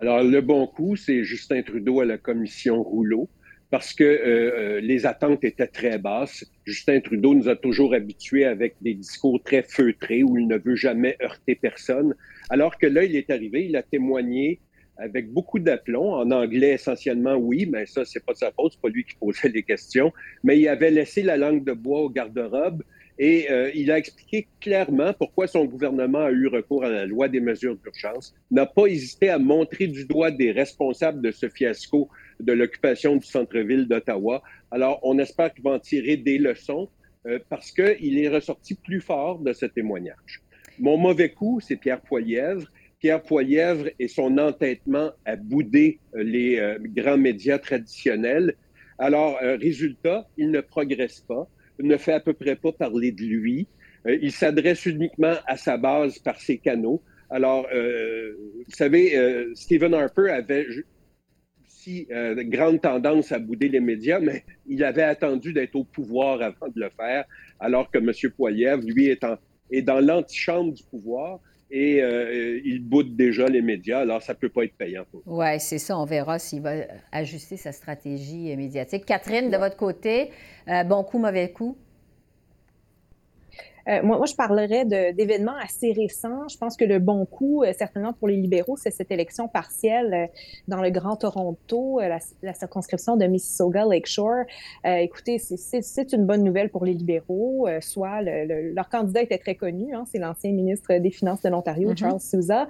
Alors, 0.01 0.23
le 0.23 0.39
bon 0.39 0.65
coup, 0.65 0.95
c'est 0.95 1.25
Justin 1.25 1.61
Trudeau 1.61 1.99
à 1.99 2.05
la 2.05 2.17
commission 2.17 2.81
Rouleau, 2.81 3.27
parce 3.69 3.93
que 3.93 4.05
euh, 4.05 4.77
euh, 4.77 4.79
les 4.79 5.05
attentes 5.05 5.43
étaient 5.43 5.67
très 5.67 5.97
basses. 5.97 6.45
Justin 6.63 7.01
Trudeau 7.01 7.33
nous 7.35 7.49
a 7.49 7.57
toujours 7.57 7.93
habitués 7.93 8.45
avec 8.45 8.75
des 8.81 8.93
discours 8.93 9.43
très 9.43 9.61
feutrés 9.61 10.23
où 10.23 10.37
il 10.37 10.47
ne 10.47 10.57
veut 10.57 10.77
jamais 10.77 11.17
heurter 11.21 11.55
personne. 11.55 12.15
Alors 12.49 12.77
que 12.77 12.87
là, 12.87 13.03
il 13.03 13.13
est 13.17 13.29
arrivé, 13.29 13.65
il 13.65 13.75
a 13.75 13.83
témoigné 13.83 14.59
avec 14.95 15.31
beaucoup 15.31 15.59
d'aplomb, 15.59 16.13
en 16.13 16.31
anglais 16.31 16.71
essentiellement 16.71 17.35
oui, 17.35 17.67
mais 17.69 17.85
ça, 17.85 18.05
c'est 18.05 18.23
pas 18.25 18.35
sa 18.35 18.51
faute, 18.51 18.73
c'est 18.73 18.81
pas 18.81 18.89
lui 18.89 19.03
qui 19.03 19.15
posait 19.15 19.49
les 19.49 19.63
questions, 19.63 20.13
mais 20.43 20.59
il 20.59 20.67
avait 20.67 20.91
laissé 20.91 21.23
la 21.23 21.35
langue 21.35 21.63
de 21.63 21.73
bois 21.73 22.01
au 22.01 22.09
garde-robe 22.09 22.83
et 23.19 23.51
euh, 23.51 23.69
il 23.75 23.91
a 23.91 23.97
expliqué 23.97 24.47
clairement 24.61 25.11
pourquoi 25.11 25.45
son 25.45 25.65
gouvernement 25.65 26.19
a 26.19 26.31
eu 26.31 26.47
recours 26.47 26.85
à 26.85 26.89
la 26.89 27.05
loi 27.05 27.27
des 27.27 27.41
mesures 27.41 27.75
d'urgence, 27.75 28.33
n'a 28.49 28.65
pas 28.65 28.87
hésité 28.87 29.29
à 29.29 29.37
montrer 29.37 29.87
du 29.87 30.05
doigt 30.05 30.31
des 30.31 30.53
responsables 30.53 31.21
de 31.21 31.29
ce 31.31 31.49
fiasco 31.49 32.09
de 32.39 32.53
l'occupation 32.53 33.17
du 33.17 33.25
centre-ville 33.25 33.89
d'Ottawa. 33.89 34.41
Alors, 34.71 35.01
on 35.03 35.19
espère 35.19 35.53
qu'il 35.53 35.65
va 35.65 35.71
en 35.71 35.79
tirer 35.79 36.15
des 36.15 36.37
leçons 36.37 36.87
euh, 37.27 37.39
parce 37.49 37.73
qu'il 37.73 38.17
est 38.17 38.29
ressorti 38.29 38.75
plus 38.75 39.01
fort 39.01 39.39
de 39.39 39.51
ce 39.51 39.65
témoignage. 39.65 40.41
Mon 40.79 40.95
mauvais 40.95 41.29
coup, 41.29 41.59
c'est 41.59 41.75
Pierre 41.75 41.99
Poilièvre. 41.99 42.71
Pierre 43.01 43.21
Poilièvre 43.21 43.89
et 43.99 44.07
son 44.07 44.37
entêtement 44.37 45.11
à 45.25 45.35
bouder 45.35 45.99
euh, 46.15 46.23
les 46.23 46.77
grands 46.95 47.17
médias 47.17 47.59
traditionnels. 47.59 48.55
Alors, 48.97 49.37
résultat, 49.41 50.27
il 50.37 50.51
ne 50.51 50.59
progresse 50.59 51.21
pas 51.21 51.49
ne 51.79 51.97
fait 51.97 52.13
à 52.13 52.19
peu 52.19 52.33
près 52.33 52.55
pas 52.55 52.71
parler 52.71 53.11
de 53.11 53.23
lui. 53.23 53.67
Euh, 54.07 54.17
il 54.21 54.31
s'adresse 54.31 54.85
uniquement 54.85 55.35
à 55.45 55.57
sa 55.57 55.77
base 55.77 56.19
par 56.19 56.39
ses 56.39 56.57
canaux. 56.57 57.01
Alors, 57.29 57.67
euh, 57.73 58.33
vous 58.65 58.71
savez, 58.71 59.17
euh, 59.17 59.53
Stephen 59.55 59.93
Harper 59.93 60.29
avait 60.29 60.65
si 61.67 62.07
grande 62.09 62.81
tendance 62.81 63.31
à 63.31 63.39
bouder 63.39 63.69
les 63.69 63.79
médias, 63.79 64.19
mais 64.19 64.43
il 64.67 64.83
avait 64.83 65.03
attendu 65.03 65.53
d'être 65.53 65.75
au 65.75 65.85
pouvoir 65.85 66.41
avant 66.41 66.67
de 66.67 66.81
le 66.81 66.89
faire, 66.89 67.23
alors 67.57 67.89
que 67.89 67.99
M. 67.99 68.11
Poiliev, 68.35 68.81
lui, 68.85 69.07
est, 69.07 69.25
est 69.71 69.81
dans 69.81 70.01
l'antichambre 70.01 70.73
du 70.73 70.83
pouvoir 70.83 71.39
et 71.71 72.01
il 72.65 72.79
boude 72.81 73.15
déjà 73.15 73.47
les 73.47 73.61
médias, 73.61 73.99
alors 73.99 74.21
ça 74.21 74.33
ne 74.33 74.37
peut 74.37 74.49
pas 74.49 74.63
être 74.63 74.75
payant. 74.75 75.05
Oui, 75.25 75.59
c'est 75.59 75.77
ça. 75.77 75.97
On 75.97 76.05
verra 76.05 76.39
s'il 76.39 76.61
va 76.61 76.71
ajuster 77.11 77.57
sa 77.57 77.71
stratégie 77.71 78.55
médiatique. 78.55 79.05
Catherine, 79.05 79.49
de 79.49 79.57
votre 79.57 79.77
côté, 79.77 80.31
bon 80.85 81.03
coup, 81.03 81.19
mauvais 81.19 81.51
coup? 81.51 81.77
Euh, 83.87 84.01
moi, 84.03 84.17
moi, 84.17 84.25
je 84.25 84.35
parlerais 84.35 84.85
d'événements 85.13 85.55
assez 85.61 85.91
récents. 85.93 86.47
Je 86.47 86.57
pense 86.57 86.75
que 86.75 86.85
le 86.85 86.99
bon 86.99 87.25
coup, 87.25 87.63
euh, 87.63 87.73
certainement 87.77 88.13
pour 88.13 88.27
les 88.27 88.35
libéraux, 88.35 88.77
c'est 88.77 88.91
cette 88.91 89.11
élection 89.11 89.47
partielle 89.47 90.13
euh, 90.13 90.27
dans 90.67 90.81
le 90.81 90.89
Grand 90.89 91.15
Toronto, 91.15 91.99
la, 91.99 92.19
circonscription 92.53 93.15
de 93.15 93.25
Mississauga 93.25 93.85
Lakeshore. 93.85 94.43
écoutez, 94.85 95.39
c'est 95.39 96.13
une 96.13 96.25
bonne 96.25 96.43
nouvelle 96.43 96.69
pour 96.69 96.85
les 96.85 96.93
libéraux. 96.93 97.67
soit 97.79 98.21
leur 98.21 98.89
candidat 98.89 99.21
était 99.21 99.37
très 99.37 99.55
connu, 99.55 99.93
hein, 99.93 100.03
c'est 100.11 100.19
l'ancien 100.19 100.51
ministre 100.51 100.97
des 100.97 101.11
Finances 101.11 101.41
de 101.41 101.49
l'Ontario, 101.49 101.91
mm-hmm. 101.91 101.97
Charles 101.97 102.19
Souza. 102.19 102.67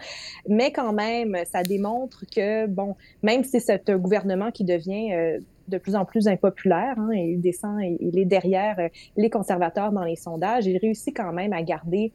Mais 0.48 0.72
quand 0.72 0.94
même, 0.94 1.38
ça 1.46 1.64
démontre 1.64 2.26
que, 2.34 2.68
bon, 2.68 2.96
même 3.24 3.44
si 3.44 3.60
c'est 3.60 3.90
un 3.90 3.98
gouvernement 3.98 4.52
qui 4.52 4.64
devient 4.64 5.40
de 5.70 5.78
plus 5.78 5.96
en 5.96 6.06
plus 6.06 6.28
impopulaire. 6.28 6.98
Hein, 6.98 7.10
et 7.14 7.32
il 7.32 7.42
descend, 7.42 7.82
et 7.82 7.98
il 8.00 8.18
est 8.20 8.26
derrière 8.26 8.80
euh, 8.80 8.88
les 9.18 9.30
conservateurs 9.30 9.92
dans 9.92 10.04
les 10.04 10.16
sondages. 10.16 10.66
Il 10.66 10.78
réussit 10.78 11.16
quand 11.16 11.34
même 11.34 11.54
à 11.54 11.62
garder 11.62 12.12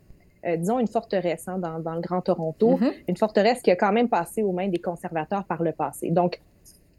euh, 0.46 0.56
disons, 0.56 0.78
une 0.78 0.88
forteresse 0.88 1.48
hein, 1.48 1.58
dans, 1.58 1.94
le 1.94 2.00
Grand 2.00 2.20
Toronto, 2.20 2.76
mm-hmm. 2.76 2.92
une 3.08 3.16
forteresse 3.16 3.62
qui 3.62 3.70
a 3.70 3.76
quand 3.76 3.92
même 3.92 4.08
passé 4.08 4.42
aux 4.42 4.52
mains 4.52 4.68
des 4.68 4.78
conservateurs 4.78 5.44
par 5.44 5.62
le 5.62 5.72
passé. 5.72 6.10
Donc, 6.10 6.40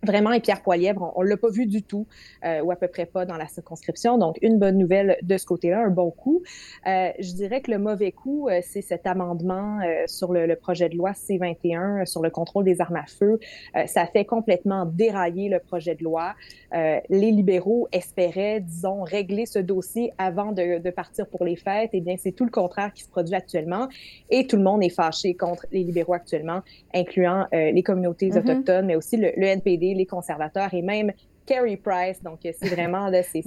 Vraiment, 0.05 0.31
et 0.31 0.39
Pierre 0.39 0.61
Poilièvre, 0.61 1.11
on 1.15 1.23
ne 1.23 1.27
l'a 1.27 1.37
pas 1.37 1.49
vu 1.49 1.65
du 1.65 1.81
tout, 1.81 2.05
euh, 2.45 2.61
ou 2.61 2.71
à 2.71 2.75
peu 2.75 2.87
près 2.87 3.05
pas 3.05 3.25
dans 3.25 3.37
la 3.37 3.47
circonscription. 3.47 4.17
Donc, 4.17 4.37
une 4.41 4.59
bonne 4.59 4.77
nouvelle 4.77 5.17
de 5.23 5.37
ce 5.37 5.45
côté-là, 5.45 5.83
un 5.83 5.89
bon 5.89 6.11
coup. 6.11 6.43
Euh, 6.85 7.09
je 7.19 7.33
dirais 7.33 7.61
que 7.61 7.71
le 7.71 7.79
mauvais 7.79 8.11
coup, 8.11 8.47
euh, 8.47 8.59
c'est 8.61 8.81
cet 8.81 9.07
amendement 9.07 9.79
sur 10.05 10.31
le, 10.31 10.45
le, 10.45 10.55
projet 10.55 10.89
de 10.89 10.95
loi 10.95 11.13
C-21 11.13 12.05
sur 12.05 12.21
le 12.21 12.29
contrôle 12.29 12.65
des 12.65 12.81
armes 12.81 12.95
à 12.95 13.05
feu. 13.05 13.39
ça 13.87 14.05
fait 14.05 14.25
complètement 14.25 14.85
dérailler 14.85 15.49
le 15.49 15.59
projet 15.59 15.95
de 15.95 16.03
loi. 16.03 16.33
les 16.71 17.31
libéraux 17.31 17.87
espéraient, 17.91 18.59
disons, 18.59 19.03
régler 19.03 19.45
ce 19.45 19.59
dossier 19.59 20.13
avant 20.17 20.51
de, 20.51 20.79
de 20.79 20.89
partir 20.89 21.27
pour 21.27 21.45
les 21.45 21.55
fêtes. 21.55 21.91
Eh 21.93 22.01
bien, 22.01 22.15
c'est 22.17 22.31
tout 22.31 22.45
le 22.45 22.51
contraire 22.51 22.93
qui 22.93 23.03
se 23.03 23.09
produit 23.09 23.35
actuellement. 23.35 23.87
Et 24.29 24.47
tout 24.47 24.57
le 24.57 24.63
monde 24.63 24.83
est 24.83 24.89
fâché 24.89 25.33
contre 25.33 25.65
les 25.71 25.83
libéraux 25.83 26.13
actuellement, 26.13 26.61
incluant 26.93 27.47
les 27.51 27.83
communautés 27.83 28.29
mm-hmm. 28.29 28.39
autochtones, 28.39 28.85
mais 28.85 28.95
aussi 28.95 29.17
le, 29.17 29.31
le 29.35 29.45
NPD 29.45 29.94
les 29.95 30.05
conservateurs 30.05 30.73
et 30.73 30.81
même 30.81 31.11
Kerry 31.45 31.77
Price. 31.77 32.21
Donc, 32.23 32.39
c'est 32.41 32.67
vraiment 32.67 33.07
là, 33.07 33.23
c'est, 33.23 33.43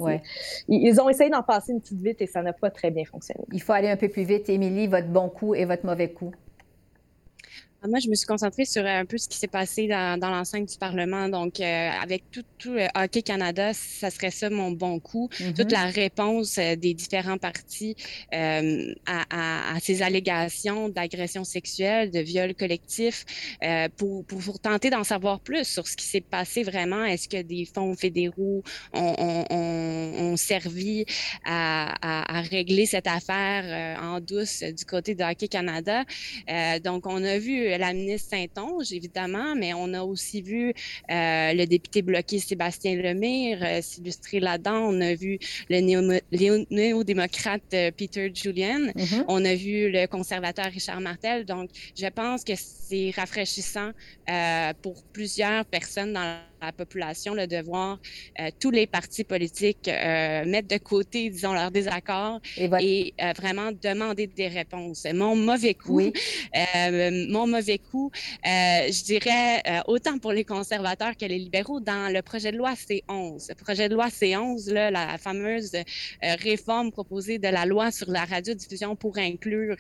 ils 0.68 1.00
ont 1.00 1.08
essayé 1.08 1.30
d'en 1.30 1.42
passer 1.42 1.72
une 1.72 1.80
petite 1.80 2.00
vite 2.00 2.20
et 2.20 2.26
ça 2.26 2.42
n'a 2.42 2.52
pas 2.52 2.70
très 2.70 2.90
bien 2.90 3.04
fonctionné. 3.04 3.44
Il 3.52 3.62
faut 3.62 3.72
aller 3.72 3.88
un 3.88 3.96
peu 3.96 4.08
plus 4.08 4.24
vite. 4.24 4.48
Émilie, 4.48 4.87
votre 4.87 5.08
bon 5.08 5.28
coup 5.28 5.54
et 5.54 5.64
votre 5.64 5.84
mauvais 5.84 6.12
coup. 6.12 6.32
Moi, 7.86 8.00
je 8.00 8.08
me 8.08 8.16
suis 8.16 8.26
concentrée 8.26 8.64
sur 8.64 8.84
euh, 8.84 9.00
un 9.00 9.04
peu 9.04 9.18
ce 9.18 9.28
qui 9.28 9.38
s'est 9.38 9.46
passé 9.46 9.86
dans, 9.86 10.18
dans 10.18 10.30
l'enceinte 10.30 10.68
du 10.68 10.76
Parlement. 10.78 11.28
Donc, 11.28 11.60
euh, 11.60 11.90
avec 12.02 12.24
tout, 12.32 12.42
tout 12.58 12.72
euh, 12.72 12.88
Hockey 12.96 13.22
Canada, 13.22 13.72
ça 13.72 14.10
serait 14.10 14.32
ça 14.32 14.50
mon 14.50 14.72
bon 14.72 14.98
coup. 14.98 15.30
Mm-hmm. 15.38 15.54
Toute 15.54 15.70
la 15.70 15.84
réponse 15.84 16.56
des 16.56 16.92
différents 16.94 17.38
partis 17.38 17.94
à, 18.32 18.62
à, 19.06 19.76
à, 19.76 19.80
ces 19.80 20.02
allégations 20.02 20.88
d'agression 20.88 21.44
sexuelle, 21.44 22.10
de 22.10 22.18
viol 22.18 22.52
collectif, 22.54 23.24
pour, 23.96 24.24
pour, 24.24 24.40
pour, 24.40 24.58
tenter 24.58 24.90
d'en 24.90 25.04
savoir 25.04 25.38
plus 25.38 25.64
sur 25.64 25.86
ce 25.86 25.96
qui 25.96 26.04
s'est 26.04 26.20
passé 26.20 26.64
vraiment. 26.64 27.04
Est-ce 27.04 27.28
que 27.28 27.42
des 27.42 27.64
fonds 27.64 27.94
fédéraux 27.94 28.64
ont, 28.92 29.14
ont, 29.18 29.44
ont, 29.50 30.12
ont 30.20 30.36
servi 30.36 31.04
à, 31.44 32.38
à, 32.38 32.40
régler 32.40 32.86
cette 32.86 33.06
affaire 33.06 34.00
en 34.02 34.20
douce 34.20 34.62
du 34.62 34.84
côté 34.84 35.14
de 35.14 35.22
Hockey 35.22 35.48
Canada? 35.48 36.04
donc, 36.82 37.06
on 37.06 37.22
a 37.22 37.38
vu 37.38 37.67
la 37.76 37.92
ministre 37.92 38.31
Saint-Onge, 38.31 38.92
évidemment, 38.92 39.54
mais 39.54 39.74
on 39.74 39.92
a 39.94 40.02
aussi 40.02 40.42
vu 40.42 40.68
euh, 41.11 41.52
le 41.52 41.64
député 41.66 42.02
bloqué 42.02 42.38
Sébastien 42.38 42.94
Lemire 42.96 43.59
euh, 43.62 43.81
s'illustrer 43.83 44.40
là-dedans. 44.40 44.88
On 44.88 45.00
a 45.00 45.14
vu 45.14 45.38
le 45.68 45.81
néo-démocrate 46.70 47.62
euh, 47.74 47.90
Peter 47.96 48.31
Julian. 48.35 48.92
Mm-hmm. 48.94 49.24
On 49.28 49.44
a 49.44 49.54
vu 49.54 49.90
le 49.90 50.07
conservateur 50.07 50.66
Richard 50.66 51.00
Martel. 51.00 51.44
Donc, 51.44 51.70
je 51.98 52.07
pense 52.07 52.44
que 52.44 52.52
c'est 52.57 53.11
rafraîchissant 53.14 53.90
pour 54.83 55.02
plusieurs 55.12 55.64
personnes 55.64 56.12
dans 56.12 56.38
la 56.60 56.72
population 56.72 57.34
le 57.34 57.46
de 57.46 57.62
voir 57.62 57.98
tous 58.60 58.70
les 58.70 58.86
partis 58.86 59.24
politiques 59.24 59.86
mettre 59.86 60.68
de 60.68 60.78
côté, 60.78 61.30
disons, 61.30 61.52
leurs 61.52 61.70
désaccords 61.70 62.40
et, 62.56 63.14
vraiment 63.36 63.70
demander 63.72 64.26
des 64.26 64.48
réponses. 64.48 65.06
Mon 65.12 65.36
mauvais 65.36 65.74
coup, 65.74 66.00
mon 67.28 67.46
mauvais 67.46 67.78
coup, 67.78 68.10
euh, 68.46 68.90
je 68.90 69.04
dirais, 69.04 69.62
euh, 69.66 69.80
autant 69.86 70.18
pour 70.18 70.32
les 70.32 70.44
conservateurs 70.44 71.16
que 71.16 71.26
les 71.26 71.38
libéraux, 71.38 71.80
dans 71.80 72.12
le 72.12 72.22
projet 72.22 72.52
de 72.52 72.56
loi 72.56 72.72
C11. 72.74 73.48
Le 73.48 73.54
projet 73.54 73.88
de 73.88 73.94
loi 73.94 74.08
C11, 74.08 74.72
là, 74.72 74.90
la 74.90 75.18
fameuse 75.18 75.74
euh, 75.74 75.82
réforme 76.42 76.90
proposée 76.90 77.38
de 77.38 77.48
la 77.48 77.66
loi 77.66 77.90
sur 77.90 78.10
la 78.10 78.24
radiodiffusion 78.24 78.96
pour 78.96 79.18
inclure 79.18 79.76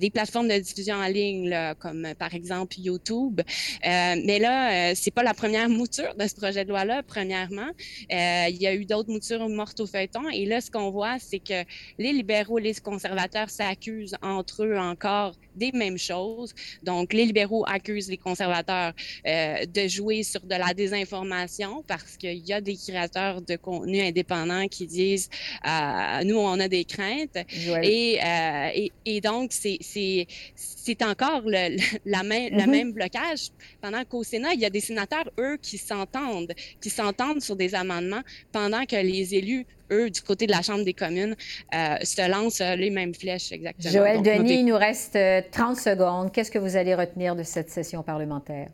des 0.00 0.10
plateformes 0.10 0.48
de 0.48 0.58
diffusion 0.58 0.96
en 0.96 1.06
ligne, 1.06 1.48
là, 1.48 1.74
comme 1.74 2.06
par 2.18 2.34
exemple 2.34 2.76
YouTube. 2.78 3.40
mais 3.82 4.38
là, 4.38 4.94
c'est 4.94 5.10
pas 5.10 5.22
la 5.22 5.34
première 5.34 5.68
mouture 5.68 6.09
de 6.18 6.26
ce 6.26 6.34
projet 6.34 6.64
de 6.64 6.70
loi-là, 6.70 7.02
premièrement. 7.02 7.70
il 8.10 8.56
y 8.56 8.66
a 8.66 8.74
eu 8.74 8.84
d'autres 8.84 9.10
moutures 9.10 9.48
mortes 9.48 9.80
au 9.80 9.86
feuilleton. 9.86 10.28
Et 10.32 10.46
là, 10.46 10.60
ce 10.60 10.70
qu'on 10.70 10.90
voit, 10.90 11.18
c'est 11.18 11.38
que 11.38 11.64
les 11.98 12.12
libéraux 12.12 12.58
et 12.58 12.62
les 12.62 12.74
conservateurs 12.74 13.50
s'accusent 13.50 14.16
entre 14.22 14.64
eux 14.64 14.78
encore 14.78 15.34
des 15.56 15.72
mêmes 15.72 15.98
choses. 15.98 16.54
Donc, 16.82 17.12
les 17.12 17.26
libéraux 17.26 17.64
accusent 17.66 18.08
les 18.08 18.16
conservateurs 18.16 18.92
euh, 19.26 19.66
de 19.66 19.88
jouer 19.88 20.22
sur 20.22 20.40
de 20.40 20.54
la 20.54 20.72
désinformation 20.74 21.84
parce 21.86 22.16
qu'il 22.16 22.46
y 22.46 22.52
a 22.52 22.60
des 22.60 22.76
créateurs 22.76 23.42
de 23.42 23.56
contenu 23.56 24.00
indépendants 24.00 24.68
qui 24.68 24.86
disent 24.86 25.28
euh, 25.66 26.24
nous, 26.24 26.36
on 26.36 26.58
a 26.60 26.68
des 26.68 26.84
craintes. 26.84 27.38
Et, 27.82 28.18
euh, 28.24 28.68
et, 28.74 28.92
et, 29.04 29.20
donc, 29.20 29.52
c'est 29.52 31.02
encore 31.02 31.42
le, 31.44 31.76
la 32.04 32.22
même, 32.22 32.52
le 32.52 32.58
mm-hmm. 32.60 32.70
même 32.70 32.92
blocage. 32.92 33.50
Pendant 33.80 34.04
qu'au 34.04 34.22
Sénat, 34.22 34.54
il 34.54 34.60
y 34.60 34.64
a 34.64 34.70
des 34.70 34.80
sénateurs, 34.80 35.30
eux, 35.38 35.56
qui 35.60 35.78
s'entendent, 36.00 36.52
qui 36.80 36.90
s'entendent 36.90 37.42
sur 37.42 37.56
des 37.56 37.74
amendements 37.74 38.22
pendant 38.52 38.84
que 38.84 38.96
les 38.96 39.34
élus 39.34 39.66
eux, 39.92 40.08
du 40.08 40.20
côté 40.22 40.46
de 40.46 40.52
la 40.52 40.62
Chambre 40.62 40.84
des 40.84 40.94
communes, 40.94 41.34
euh, 41.74 41.96
se 42.02 42.30
lancent 42.30 42.60
euh, 42.60 42.76
les 42.76 42.90
mêmes 42.90 43.14
flèches 43.14 43.50
exactement. 43.50 43.92
Joël 43.92 44.22
Denis, 44.22 44.60
il 44.60 44.66
nous 44.66 44.76
reste 44.76 45.18
30 45.50 45.76
euh, 45.76 45.80
secondes. 45.80 46.32
Qu'est-ce 46.32 46.50
que 46.50 46.60
vous 46.60 46.76
allez 46.76 46.94
retenir 46.94 47.34
de 47.34 47.42
cette 47.42 47.70
session 47.70 48.04
parlementaire? 48.04 48.68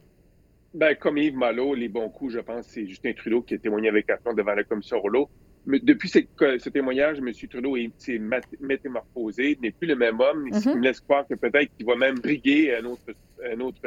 Ben, 0.75 0.95
comme 0.95 1.17
Yves 1.17 1.37
Malo, 1.37 1.75
les 1.75 1.89
bons 1.89 2.11
coups, 2.11 2.35
je 2.35 2.41
pense, 2.41 2.67
c'est 2.67 2.87
Justin 2.87 3.15
Trudeau 3.15 3.41
qui 3.41 3.55
a 3.55 3.59
témoigné 3.59 3.89
avec 3.89 4.11
aplomb 4.11 4.35
devant 4.35 4.53
la 4.53 4.63
commission. 4.63 5.03
Mais 5.65 5.81
depuis 5.81 6.11
ce, 6.11 6.69
témoignage, 6.69 7.17
M. 7.19 7.33
Trudeau 7.49 7.77
s'est 7.97 8.21
métamorphosé, 8.61 9.59
n'est 9.63 9.71
plus 9.71 9.89
le 9.89 9.97
même 9.97 10.21
homme, 10.21 10.49
ce 10.53 10.61
qui 10.61 10.69
mm-hmm. 10.69 10.77
me 10.77 10.83
laisse 10.83 11.01
croire 11.01 11.27
que 11.27 11.35
peut-être 11.35 11.75
qu'il 11.77 11.87
va 11.87 11.97
même 11.97 12.19
briguer 12.19 12.77
un 12.77 12.85
autre, 12.85 13.15
un 13.43 13.59
autre 13.61 13.81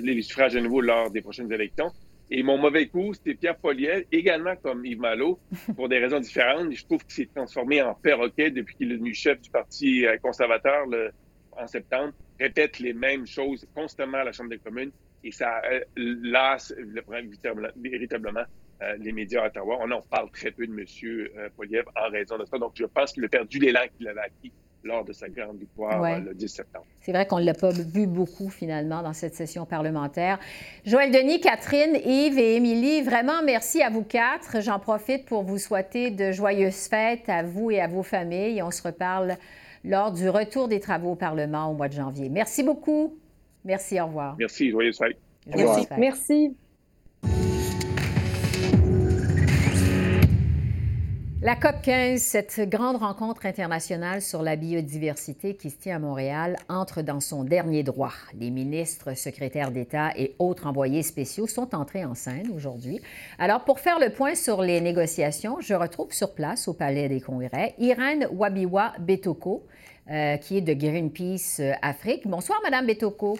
les 0.00 0.22
suffrages 0.22 0.54
à 0.54 0.60
nouveau 0.60 0.80
lors 0.80 1.10
des 1.10 1.22
prochaines 1.22 1.50
élections. 1.50 1.90
Et 2.30 2.42
mon 2.42 2.56
mauvais 2.56 2.86
coup, 2.86 3.12
c'était 3.12 3.34
Pierre 3.34 3.56
Poliel, 3.56 4.06
également 4.10 4.56
comme 4.56 4.84
Yves 4.86 5.00
Malo, 5.00 5.38
pour 5.76 5.88
des 5.88 5.98
raisons 5.98 6.20
différentes. 6.20 6.72
Je 6.72 6.84
trouve 6.84 7.04
qu'il 7.04 7.14
s'est 7.14 7.30
transformé 7.34 7.82
en 7.82 7.94
perroquet 7.94 8.50
depuis 8.50 8.74
qu'il 8.76 8.90
est 8.90 8.94
devenu 8.96 9.12
chef 9.12 9.40
du 9.40 9.50
Parti 9.50 10.06
euh, 10.06 10.16
conservateur 10.18 10.86
en 11.52 11.66
septembre. 11.66 12.14
Répète 12.40 12.78
les 12.78 12.94
mêmes 12.94 13.26
choses 13.26 13.66
constamment 13.74 14.18
à 14.18 14.24
la 14.24 14.32
Chambre 14.32 14.50
des 14.50 14.58
communes 14.58 14.90
et 15.24 15.30
ça 15.30 15.60
euh, 15.70 15.80
lasse 15.96 16.74
véritablement 17.76 18.44
euh, 18.82 18.96
les 18.98 19.12
médias 19.12 19.42
à 19.42 19.46
Ottawa. 19.46 19.78
On 19.80 19.90
en 19.90 20.02
parle 20.02 20.30
très 20.30 20.50
peu 20.50 20.66
de 20.66 20.72
M. 20.72 20.84
Euh, 21.04 21.48
Poliev 21.56 21.84
en 21.96 22.10
raison 22.10 22.38
de 22.38 22.44
ça. 22.44 22.58
Donc, 22.58 22.72
je 22.74 22.84
pense 22.84 23.12
qu'il 23.12 23.24
a 23.24 23.28
perdu 23.28 23.58
l'élan 23.58 23.82
qu'il 23.96 24.08
avait 24.08 24.20
acquis 24.20 24.52
lors 24.84 25.04
de 25.04 25.12
sa 25.12 25.28
grande 25.28 25.58
victoire 25.58 26.02
euh, 26.02 26.18
le 26.18 26.34
10 26.34 26.48
septembre. 26.48 26.86
C'est 27.00 27.12
vrai 27.12 27.26
qu'on 27.26 27.38
ne 27.38 27.44
l'a 27.44 27.54
pas 27.54 27.70
vu 27.70 28.06
beaucoup 28.06 28.48
finalement 28.48 29.02
dans 29.02 29.12
cette 29.12 29.34
session 29.34 29.66
parlementaire. 29.66 30.38
Joël 30.84 31.10
Denis, 31.10 31.40
Catherine, 31.40 31.96
Yves 32.04 32.38
et 32.38 32.56
Émilie, 32.56 33.02
vraiment 33.02 33.42
merci 33.44 33.82
à 33.82 33.90
vous 33.90 34.02
quatre. 34.02 34.60
J'en 34.60 34.78
profite 34.78 35.26
pour 35.26 35.42
vous 35.42 35.58
souhaiter 35.58 36.10
de 36.10 36.32
joyeuses 36.32 36.88
fêtes 36.88 37.28
à 37.28 37.42
vous 37.42 37.70
et 37.70 37.80
à 37.80 37.86
vos 37.86 38.02
familles. 38.02 38.62
On 38.62 38.70
se 38.70 38.82
reparle 38.82 39.36
lors 39.84 40.12
du 40.12 40.28
retour 40.28 40.68
des 40.68 40.80
travaux 40.80 41.12
au 41.12 41.16
Parlement 41.16 41.70
au 41.70 41.74
mois 41.74 41.88
de 41.88 41.94
janvier. 41.94 42.28
Merci 42.28 42.62
beaucoup. 42.62 43.18
Merci, 43.64 44.00
au 44.00 44.06
revoir. 44.06 44.36
Merci, 44.38 44.70
joyeuses 44.70 44.98
fêtes. 44.98 45.18
Merci. 45.46 45.86
Merci. 45.98 46.56
La 51.44 51.56
COP 51.56 51.82
15, 51.82 52.22
cette 52.22 52.60
grande 52.68 52.98
rencontre 52.98 53.46
internationale 53.46 54.22
sur 54.22 54.42
la 54.42 54.54
biodiversité 54.54 55.56
qui 55.56 55.70
se 55.70 55.76
tient 55.76 55.96
à 55.96 55.98
Montréal, 55.98 56.56
entre 56.68 57.02
dans 57.02 57.18
son 57.18 57.42
dernier 57.42 57.82
droit. 57.82 58.12
Les 58.38 58.50
ministres, 58.50 59.16
secrétaires 59.16 59.72
d'État 59.72 60.12
et 60.16 60.36
autres 60.38 60.68
envoyés 60.68 61.02
spéciaux 61.02 61.48
sont 61.48 61.74
entrés 61.74 62.04
en 62.04 62.14
scène 62.14 62.52
aujourd'hui. 62.54 63.00
Alors, 63.40 63.64
pour 63.64 63.80
faire 63.80 63.98
le 63.98 64.10
point 64.10 64.36
sur 64.36 64.62
les 64.62 64.80
négociations, 64.80 65.60
je 65.60 65.74
retrouve 65.74 66.12
sur 66.12 66.32
place 66.32 66.68
au 66.68 66.74
Palais 66.74 67.08
des 67.08 67.20
Congrès 67.20 67.74
Irène 67.78 68.28
Wabiwa 68.30 68.92
Betoko, 69.00 69.66
euh, 70.12 70.36
qui 70.36 70.58
est 70.58 70.60
de 70.60 70.74
Greenpeace 70.74 71.58
euh, 71.58 71.72
Afrique. 71.82 72.28
Bonsoir, 72.28 72.60
Madame 72.62 72.86
Betoko. 72.86 73.36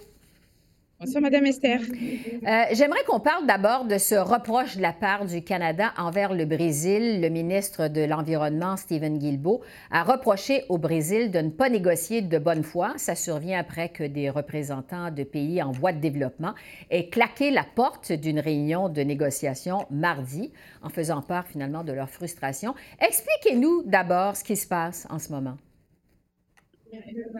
Bonsoir, 1.04 1.20
Madame 1.20 1.46
Esther. 1.46 1.80
Euh, 1.80 2.62
j'aimerais 2.74 3.02
qu'on 3.08 3.18
parle 3.18 3.44
d'abord 3.44 3.86
de 3.86 3.98
ce 3.98 4.14
reproche 4.14 4.76
de 4.76 4.82
la 4.82 4.92
part 4.92 5.24
du 5.24 5.42
Canada 5.42 5.92
envers 5.98 6.32
le 6.32 6.44
Brésil. 6.44 7.20
Le 7.20 7.28
ministre 7.28 7.88
de 7.88 8.02
l'Environnement, 8.02 8.76
Stephen 8.76 9.18
Guilbeault, 9.18 9.62
a 9.90 10.04
reproché 10.04 10.62
au 10.68 10.78
Brésil 10.78 11.32
de 11.32 11.40
ne 11.40 11.50
pas 11.50 11.70
négocier 11.70 12.22
de 12.22 12.38
bonne 12.38 12.62
foi. 12.62 12.92
Ça 12.98 13.16
survient 13.16 13.58
après 13.58 13.88
que 13.88 14.04
des 14.04 14.30
représentants 14.30 15.10
de 15.10 15.24
pays 15.24 15.60
en 15.60 15.72
voie 15.72 15.92
de 15.92 15.98
développement 15.98 16.54
aient 16.88 17.08
claqué 17.08 17.50
la 17.50 17.64
porte 17.64 18.12
d'une 18.12 18.38
réunion 18.38 18.88
de 18.88 19.02
négociation 19.02 19.86
mardi 19.90 20.52
en 20.82 20.88
faisant 20.88 21.20
part 21.20 21.48
finalement 21.48 21.82
de 21.82 21.90
leur 21.90 22.10
frustration. 22.10 22.76
Expliquez-nous 23.00 23.82
d'abord 23.86 24.36
ce 24.36 24.44
qui 24.44 24.54
se 24.54 24.68
passe 24.68 25.08
en 25.10 25.18
ce 25.18 25.32
moment. 25.32 25.56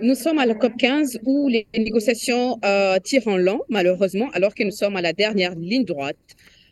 Nous 0.00 0.14
sommes 0.14 0.38
à 0.38 0.46
la 0.46 0.54
COP 0.54 0.76
15 0.78 1.20
où 1.24 1.48
les 1.48 1.66
négociations 1.76 2.58
euh, 2.64 2.98
tirent 2.98 3.28
en 3.28 3.36
long, 3.36 3.60
malheureusement, 3.68 4.30
alors 4.32 4.54
que 4.54 4.64
nous 4.64 4.70
sommes 4.70 4.96
à 4.96 5.02
la 5.02 5.12
dernière 5.12 5.54
ligne 5.54 5.84
droite. 5.84 6.16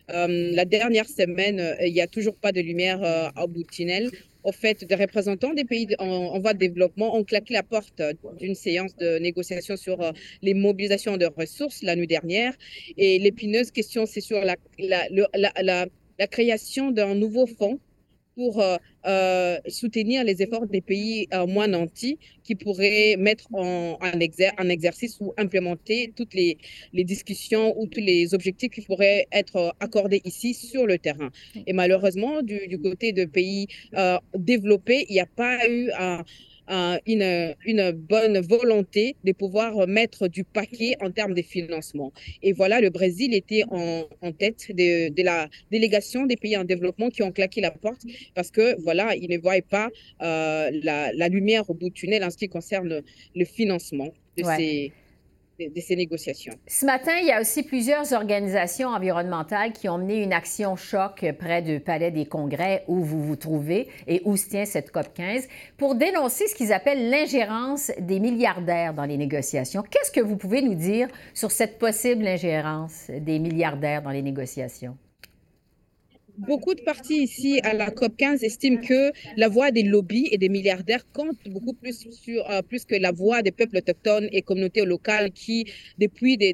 Euh, 0.09 0.51
la 0.53 0.65
dernière 0.65 1.07
semaine, 1.07 1.59
euh, 1.59 1.75
il 1.85 1.93
n'y 1.93 2.01
a 2.01 2.07
toujours 2.07 2.35
pas 2.35 2.51
de 2.51 2.59
lumière 2.59 2.99
au 3.41 3.47
bout 3.47 3.63
du 3.63 3.65
tunnel. 3.65 4.09
au 4.43 4.51
fait, 4.51 4.83
des 4.83 4.95
représentants 4.95 5.53
des 5.53 5.63
pays 5.63 5.87
en, 5.99 6.39
voie 6.39 6.53
de 6.53 6.57
développement 6.57 7.15
ont 7.15 7.23
claqué 7.23 7.53
la 7.53 7.61
porte 7.61 8.01
d'une 8.39 8.55
séance 8.55 8.95
de 8.95 9.19
négociation 9.19 9.77
sur 9.77 9.97
les 10.41 10.55
mobilisations 10.55 11.15
de 11.17 11.27
ressources 11.37 11.83
la 11.83 11.95
nuit 11.95 12.07
dernière. 12.07 12.53
Et 12.97 13.19
l'épineuse 13.19 13.69
question, 13.69 14.07
c'est 14.07 14.21
sur 14.21 14.43
la, 14.43 14.55
la 16.19 16.27
création 16.27 16.91
d'un 16.91 17.13
nouveau 17.13 17.45
fonds 17.45 17.79
pour 18.35 18.61
euh, 18.61 18.77
euh, 19.05 19.57
soutenir 19.67 20.23
les 20.23 20.41
efforts 20.41 20.67
des 20.67 20.81
pays 20.81 21.27
euh, 21.33 21.45
moins 21.45 21.67
nantis 21.67 22.17
qui 22.43 22.55
pourraient 22.55 23.15
mettre 23.17 23.47
en, 23.53 23.97
en, 24.01 24.69
exercice 24.69 25.17
ou 25.19 25.33
implémenter 25.37 26.13
toutes 26.15 26.33
les, 26.33 26.57
les, 26.93 27.03
discussions 27.03 27.79
ou 27.79 27.87
tous 27.87 27.99
les 27.99 28.33
objectifs 28.33 28.71
qui 28.71 28.81
pourraient 28.81 29.27
être 29.31 29.75
accordés 29.79 30.21
ici 30.25 30.53
sur 30.53 30.85
le 30.85 30.97
terrain. 30.97 31.29
Et 31.67 31.73
malheureusement, 31.73 32.41
du, 32.41 32.67
du 32.67 32.79
côté 32.79 33.11
de 33.11 33.25
pays 33.25 33.67
développés, 34.35 35.05
il 35.09 35.13
n'y 35.13 35.19
a 35.19 35.25
pas 35.25 35.67
eu 35.67 35.91
un 35.97 36.23
une, 37.05 37.55
une, 37.65 37.91
bonne 37.91 38.39
volonté 38.39 39.15
de 39.23 39.31
pouvoir 39.31 39.87
mettre 39.87 40.27
du 40.27 40.43
paquet 40.43 40.95
en 41.01 41.11
termes 41.11 41.33
de 41.33 41.41
financement. 41.41 42.13
Et 42.41 42.53
voilà, 42.53 42.79
le 42.79 42.89
Brésil 42.89 43.33
était 43.33 43.63
en, 43.69 44.03
en 44.21 44.31
tête 44.31 44.67
de, 44.69 45.09
de, 45.09 45.23
la 45.23 45.49
délégation 45.71 46.25
des 46.25 46.37
pays 46.37 46.55
en 46.57 46.63
développement 46.63 47.09
qui 47.09 47.23
ont 47.23 47.31
claqué 47.31 47.61
la 47.61 47.71
porte 47.71 48.01
parce 48.35 48.51
que 48.51 48.81
voilà, 48.81 49.15
ils 49.15 49.29
ne 49.29 49.37
voyaient 49.37 49.61
pas 49.61 49.89
euh, 50.21 50.69
la, 50.83 51.11
la, 51.13 51.27
lumière 51.27 51.69
au 51.69 51.73
bout 51.73 51.89
du 51.89 51.91
tunnel 51.91 52.23
en 52.23 52.29
ce 52.29 52.37
qui 52.37 52.47
concerne 52.47 53.01
le 53.35 53.45
financement 53.45 54.13
de 54.37 54.43
ces 54.43 54.91
de, 55.59 55.81
ces 55.81 55.95
négociations. 55.95 56.53
Ce 56.67 56.85
matin, 56.85 57.13
il 57.19 57.27
y 57.27 57.31
a 57.31 57.41
aussi 57.41 57.63
plusieurs 57.63 58.13
organisations 58.13 58.89
environnementales 58.89 59.73
qui 59.73 59.89
ont 59.89 59.97
mené 59.97 60.23
une 60.23 60.33
action 60.33 60.75
choc 60.75 61.25
près 61.39 61.61
du 61.61 61.79
Palais 61.79 62.11
des 62.11 62.25
Congrès 62.25 62.83
où 62.87 63.03
vous 63.03 63.23
vous 63.23 63.35
trouvez 63.35 63.87
et 64.07 64.21
où 64.25 64.37
se 64.37 64.49
tient 64.49 64.65
cette 64.65 64.91
COP 64.91 65.13
15 65.13 65.47
pour 65.77 65.95
dénoncer 65.95 66.47
ce 66.47 66.55
qu'ils 66.55 66.73
appellent 66.73 67.09
l'ingérence 67.09 67.91
des 67.99 68.19
milliardaires 68.19 68.93
dans 68.93 69.05
les 69.05 69.17
négociations. 69.17 69.83
Qu'est-ce 69.83 70.11
que 70.11 70.21
vous 70.21 70.37
pouvez 70.37 70.61
nous 70.61 70.75
dire 70.75 71.07
sur 71.33 71.51
cette 71.51 71.77
possible 71.77 72.27
ingérence 72.27 73.09
des 73.09 73.39
milliardaires 73.39 74.01
dans 74.01 74.11
les 74.11 74.21
négociations? 74.21 74.97
Beaucoup 76.47 76.73
de 76.73 76.81
partis 76.81 77.23
ici 77.23 77.59
à 77.63 77.73
la 77.73 77.91
COP 77.91 78.17
15 78.17 78.43
estiment 78.43 78.81
que 78.81 79.11
la 79.37 79.47
voix 79.47 79.71
des 79.71 79.83
lobbies 79.83 80.27
et 80.31 80.37
des 80.37 80.49
milliardaires 80.49 81.05
compte 81.11 81.37
beaucoup 81.47 81.75
euh, 81.83 82.61
plus 82.63 82.85
que 82.85 82.95
la 82.95 83.11
voix 83.11 83.41
des 83.41 83.51
peuples 83.51 83.77
autochtones 83.77 84.27
et 84.31 84.41
communautés 84.41 84.85
locales 84.85 85.31
qui, 85.31 85.65
depuis 85.99 86.37
des, 86.37 86.53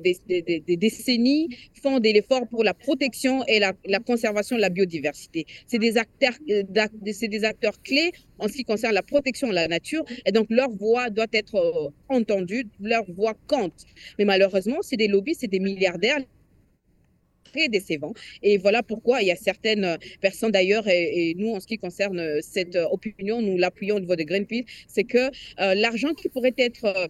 décennies, 0.78 1.50
font 1.82 2.00
des 2.00 2.10
efforts 2.10 2.48
pour 2.48 2.64
la 2.64 2.74
protection 2.74 3.44
et 3.48 3.60
la, 3.60 3.74
la 3.86 4.00
conservation 4.00 4.56
de 4.58 4.62
la 4.62 4.70
biodiversité. 4.70 5.46
C'est 5.68 5.80
des, 5.80 5.98
acteurs, 5.98 6.34
euh, 6.50 6.64
c'est 7.14 7.28
des 7.28 7.44
acteurs 7.44 7.82
clés 7.82 8.12
en 8.40 8.48
ce 8.48 8.54
qui 8.54 8.64
concerne 8.64 8.94
la 8.94 9.04
protection 9.04 9.48
de 9.48 9.54
la 9.54 9.68
nature 9.68 10.04
et 10.26 10.32
donc 10.32 10.48
leur 10.50 10.70
voix 10.70 11.10
doit 11.10 11.32
être 11.32 11.56
euh, 11.56 11.90
entendue, 12.10 12.68
leur 12.80 13.06
voix 13.12 13.36
compte. 13.48 13.86
Mais 14.20 14.26
malheureusement, 14.26 14.78
c'est 14.82 14.98
des 14.98 15.08
lobbies, 15.08 15.36
c'est 15.36 15.48
des 15.48 15.60
milliardaires 15.60 16.20
très 17.58 17.68
décevant. 17.70 18.14
Et 18.44 18.58
voilà 18.58 18.84
pourquoi 18.84 19.22
il 19.22 19.28
y 19.28 19.32
a 19.32 19.36
certaines 19.36 19.86
euh, 19.86 19.98
personnes 20.22 20.52
d'ailleurs, 20.52 20.88
et, 20.88 21.34
nous, 21.38 21.54
en 21.54 21.60
ce 21.60 21.68
qui 21.68 21.78
concerne 21.78 22.20
euh, 22.20 22.40
cette 22.42 22.76
euh, 22.76 22.86
opinion, 22.92 23.42
nous 23.42 23.58
l'appuyons 23.58 23.96
au 23.96 24.00
niveau 24.00 24.16
de 24.16 24.24
Greenpeace, 24.24 24.66
c'est 24.88 25.04
que 25.04 25.30
l'argent 25.58 26.14
qui 26.14 26.30
pourrait 26.30 26.54
être, 26.58 27.10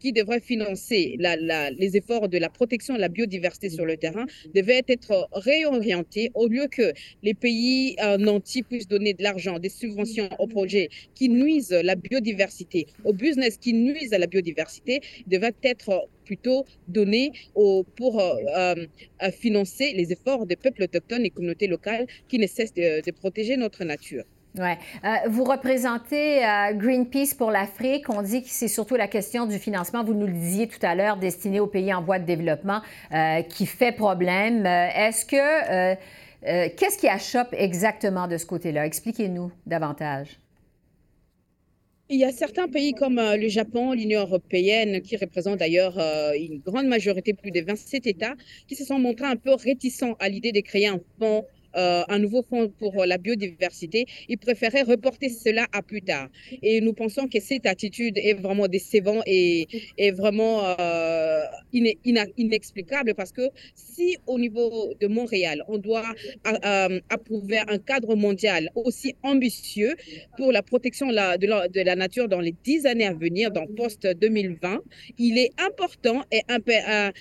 qui 0.00 0.12
devrait 0.12 0.40
financer 0.40 1.16
les 1.18 1.96
efforts 1.96 2.28
de 2.28 2.38
la 2.38 2.48
protection 2.48 2.94
de 2.94 3.00
la 3.00 3.08
biodiversité 3.08 3.68
sur 3.68 3.84
le 3.84 3.96
terrain 3.96 4.26
devait 4.54 4.82
être 4.88 5.28
réorienté 5.32 6.30
au 6.34 6.46
lieu 6.46 6.66
que 6.70 6.92
les 7.22 7.34
pays 7.34 7.96
nantis 8.18 8.62
puissent 8.62 8.88
donner 8.88 9.14
de 9.14 9.22
l'argent, 9.22 9.58
des 9.58 9.68
subventions 9.68 10.28
aux 10.38 10.46
projets 10.46 10.88
qui 11.14 11.28
nuisent 11.28 11.72
à 11.72 11.82
la 11.82 11.96
biodiversité, 11.96 12.86
aux 13.04 13.12
business 13.12 13.56
qui 13.56 13.72
nuisent 13.72 14.12
à 14.12 14.18
la 14.18 14.26
biodiversité, 14.26 15.00
devait 15.26 15.54
être 15.62 16.08
plutôt 16.24 16.66
donné 16.88 17.32
au, 17.54 17.84
pour 17.96 18.20
euh, 18.20 18.74
euh, 19.22 19.30
financer 19.32 19.94
les 19.94 20.12
efforts 20.12 20.44
des 20.46 20.56
peuples 20.56 20.82
autochtones 20.82 21.24
et 21.24 21.30
communautés 21.30 21.66
locales 21.66 22.06
qui 22.28 22.38
ne 22.38 22.46
cessent 22.46 22.74
de, 22.74 23.10
protéger 23.12 23.56
notre 23.56 23.82
nature. 23.84 24.24
Euh, 24.58 24.74
vous 25.28 25.44
représentez 25.44 26.42
Greenpeace 26.74 27.34
pour 27.36 27.50
l'Afrique. 27.50 28.08
On 28.08 28.22
dit 28.22 28.42
que 28.42 28.48
c'est 28.50 28.68
surtout 28.68 28.96
la 28.96 29.08
question 29.08 29.46
du 29.46 29.58
financement, 29.58 30.04
vous 30.04 30.14
nous 30.14 30.26
le 30.26 30.32
disiez 30.32 30.68
tout 30.68 30.84
à 30.84 30.94
l'heure, 30.94 31.16
destiné 31.16 31.60
aux 31.60 31.66
pays 31.66 31.92
en 31.92 32.02
voie 32.02 32.18
de 32.18 32.24
développement, 32.24 32.80
qui 33.48 33.66
fait 33.66 33.92
problème. 33.92 34.66
Est-ce 34.66 35.24
que... 35.24 35.96
Qu'est-ce 36.40 36.98
qui 36.98 37.08
achoppe 37.08 37.52
exactement 37.52 38.28
de 38.28 38.36
ce 38.36 38.46
côté-là? 38.46 38.86
Expliquez-nous 38.86 39.50
davantage. 39.66 40.38
Il 42.10 42.18
y 42.18 42.24
a 42.24 42.32
certains 42.32 42.68
pays 42.68 42.94
comme 42.94 43.18
euh, 43.18 43.36
le 43.36 43.48
Japon, 43.48 43.92
l'Union 43.92 44.20
européenne, 44.20 45.02
qui 45.02 45.14
représentent 45.18 45.58
d'ailleurs 45.58 45.98
euh, 45.98 46.32
une 46.32 46.58
grande 46.60 46.86
majorité, 46.86 47.34
plus 47.34 47.50
de 47.50 47.60
27 47.60 48.06
États, 48.06 48.34
qui 48.66 48.76
se 48.76 48.84
sont 48.86 48.98
montrés 48.98 49.26
un 49.26 49.36
peu 49.36 49.52
réticents 49.52 50.16
à 50.18 50.30
l'idée 50.30 50.50
de 50.50 50.60
créer 50.60 50.86
un 50.86 51.00
fonds 51.18 51.44
euh, 51.78 52.02
un 52.08 52.18
nouveau 52.18 52.42
fonds 52.42 52.68
pour 52.78 53.04
la 53.04 53.18
biodiversité, 53.18 54.06
ils 54.28 54.38
préféraient 54.38 54.82
reporter 54.82 55.28
cela 55.28 55.66
à 55.72 55.82
plus 55.82 56.02
tard. 56.02 56.28
Et 56.62 56.80
nous 56.80 56.92
pensons 56.92 57.28
que 57.28 57.40
cette 57.40 57.66
attitude 57.66 58.18
est 58.18 58.34
vraiment 58.34 58.66
décevante 58.66 59.22
et 59.26 59.68
est 59.96 60.10
vraiment 60.10 60.74
euh, 60.80 61.42
inexplicable 61.72 63.14
parce 63.14 63.32
que 63.32 63.42
si 63.74 64.16
au 64.26 64.38
niveau 64.38 64.92
de 65.00 65.06
Montréal, 65.06 65.64
on 65.68 65.78
doit 65.78 66.12
euh, 66.46 67.00
approuver 67.10 67.58
un 67.68 67.78
cadre 67.78 68.16
mondial 68.16 68.70
aussi 68.74 69.14
ambitieux 69.22 69.94
pour 70.36 70.52
la 70.52 70.62
protection 70.62 71.08
de 71.08 71.14
la, 71.14 71.38
de 71.38 71.80
la, 71.82 71.96
nature 71.96 72.28
dans 72.28 72.40
les 72.40 72.54
dix 72.64 72.86
années 72.86 73.06
à 73.06 73.14
venir, 73.14 73.50
dans 73.50 73.66
post-2020, 73.66 74.78
il 75.18 75.38
est 75.38 75.50
important 75.58 76.24
et 76.32 76.42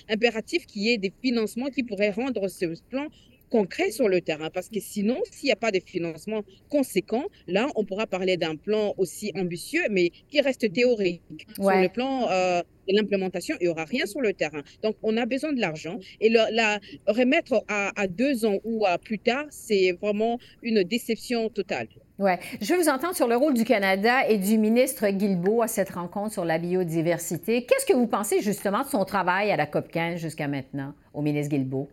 impératif 0.09 0.65
qu'il 0.65 0.83
y 0.83 0.89
ait 0.93 0.97
des 0.97 1.13
financements 1.21 1.67
qui 1.67 1.83
pourraient 1.83 2.11
rendre 2.11 2.47
ce 2.47 2.65
plan 2.89 3.07
concret 3.49 3.91
sur 3.91 4.07
le 4.07 4.21
terrain. 4.21 4.49
Parce 4.49 4.69
que 4.69 4.79
sinon, 4.79 5.17
s'il 5.31 5.47
n'y 5.47 5.51
a 5.51 5.57
pas 5.57 5.71
de 5.71 5.79
financement 5.79 6.43
conséquent, 6.69 7.25
là, 7.47 7.67
on 7.75 7.83
pourra 7.83 8.07
parler 8.07 8.37
d'un 8.37 8.55
plan 8.55 8.93
aussi 8.97 9.31
ambitieux, 9.35 9.83
mais 9.89 10.11
qui 10.29 10.41
reste 10.41 10.71
théorique. 10.71 11.21
Sur 11.55 11.71
le 11.71 11.89
plan 11.89 12.29
euh, 12.29 12.61
de 12.87 12.95
l'implémentation, 12.95 13.55
il 13.59 13.65
n'y 13.65 13.69
aura 13.69 13.85
rien 13.85 14.05
sur 14.05 14.21
le 14.21 14.33
terrain. 14.33 14.61
Donc, 14.83 14.95
on 15.03 15.17
a 15.17 15.25
besoin 15.25 15.53
de 15.53 15.59
l'argent. 15.59 15.99
Et 16.21 16.29
le, 16.29 16.39
la 16.51 16.79
remettre 17.07 17.63
à, 17.67 18.07
deux 18.07 18.45
ans 18.45 18.57
ou 18.63 18.85
à 18.85 18.97
plus 18.97 19.19
tard, 19.19 19.45
c'est 19.49 19.97
vraiment 20.01 20.39
une 20.61 20.83
déception 20.83 21.49
totale. 21.49 21.87
Oui. 22.19 22.31
Je 22.61 22.73
veux 22.73 22.81
vous 22.81 22.89
entendre 22.89 23.15
sur 23.15 23.27
le 23.27 23.35
rôle 23.35 23.53
du 23.53 23.63
Canada 23.63 24.27
et 24.27 24.37
du 24.37 24.57
ministre 24.57 25.07
Guilbeault 25.07 25.61
à 25.61 25.67
cette 25.67 25.91
rencontre 25.91 26.33
sur 26.33 26.45
la 26.45 26.57
biodiversité. 26.57 27.65
Qu'est-ce 27.65 27.85
que 27.85 27.93
vous 27.93 28.07
pensez 28.07 28.41
justement 28.41 28.81
de 28.81 28.87
son 28.87 29.05
travail 29.05 29.51
à 29.51 29.55
la 29.55 29.67
COP 29.67 29.89
15 29.91 30.19
jusqu'à 30.19 30.47
maintenant, 30.47 30.93
au 31.13 31.21
ministre 31.21 31.55
Guilbeault? 31.55 31.89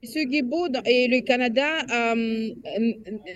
M. 0.00 0.24
Guibault 0.26 0.68
et 0.84 1.08
le 1.08 1.20
Canada 1.22 1.66
euh, 1.90 2.54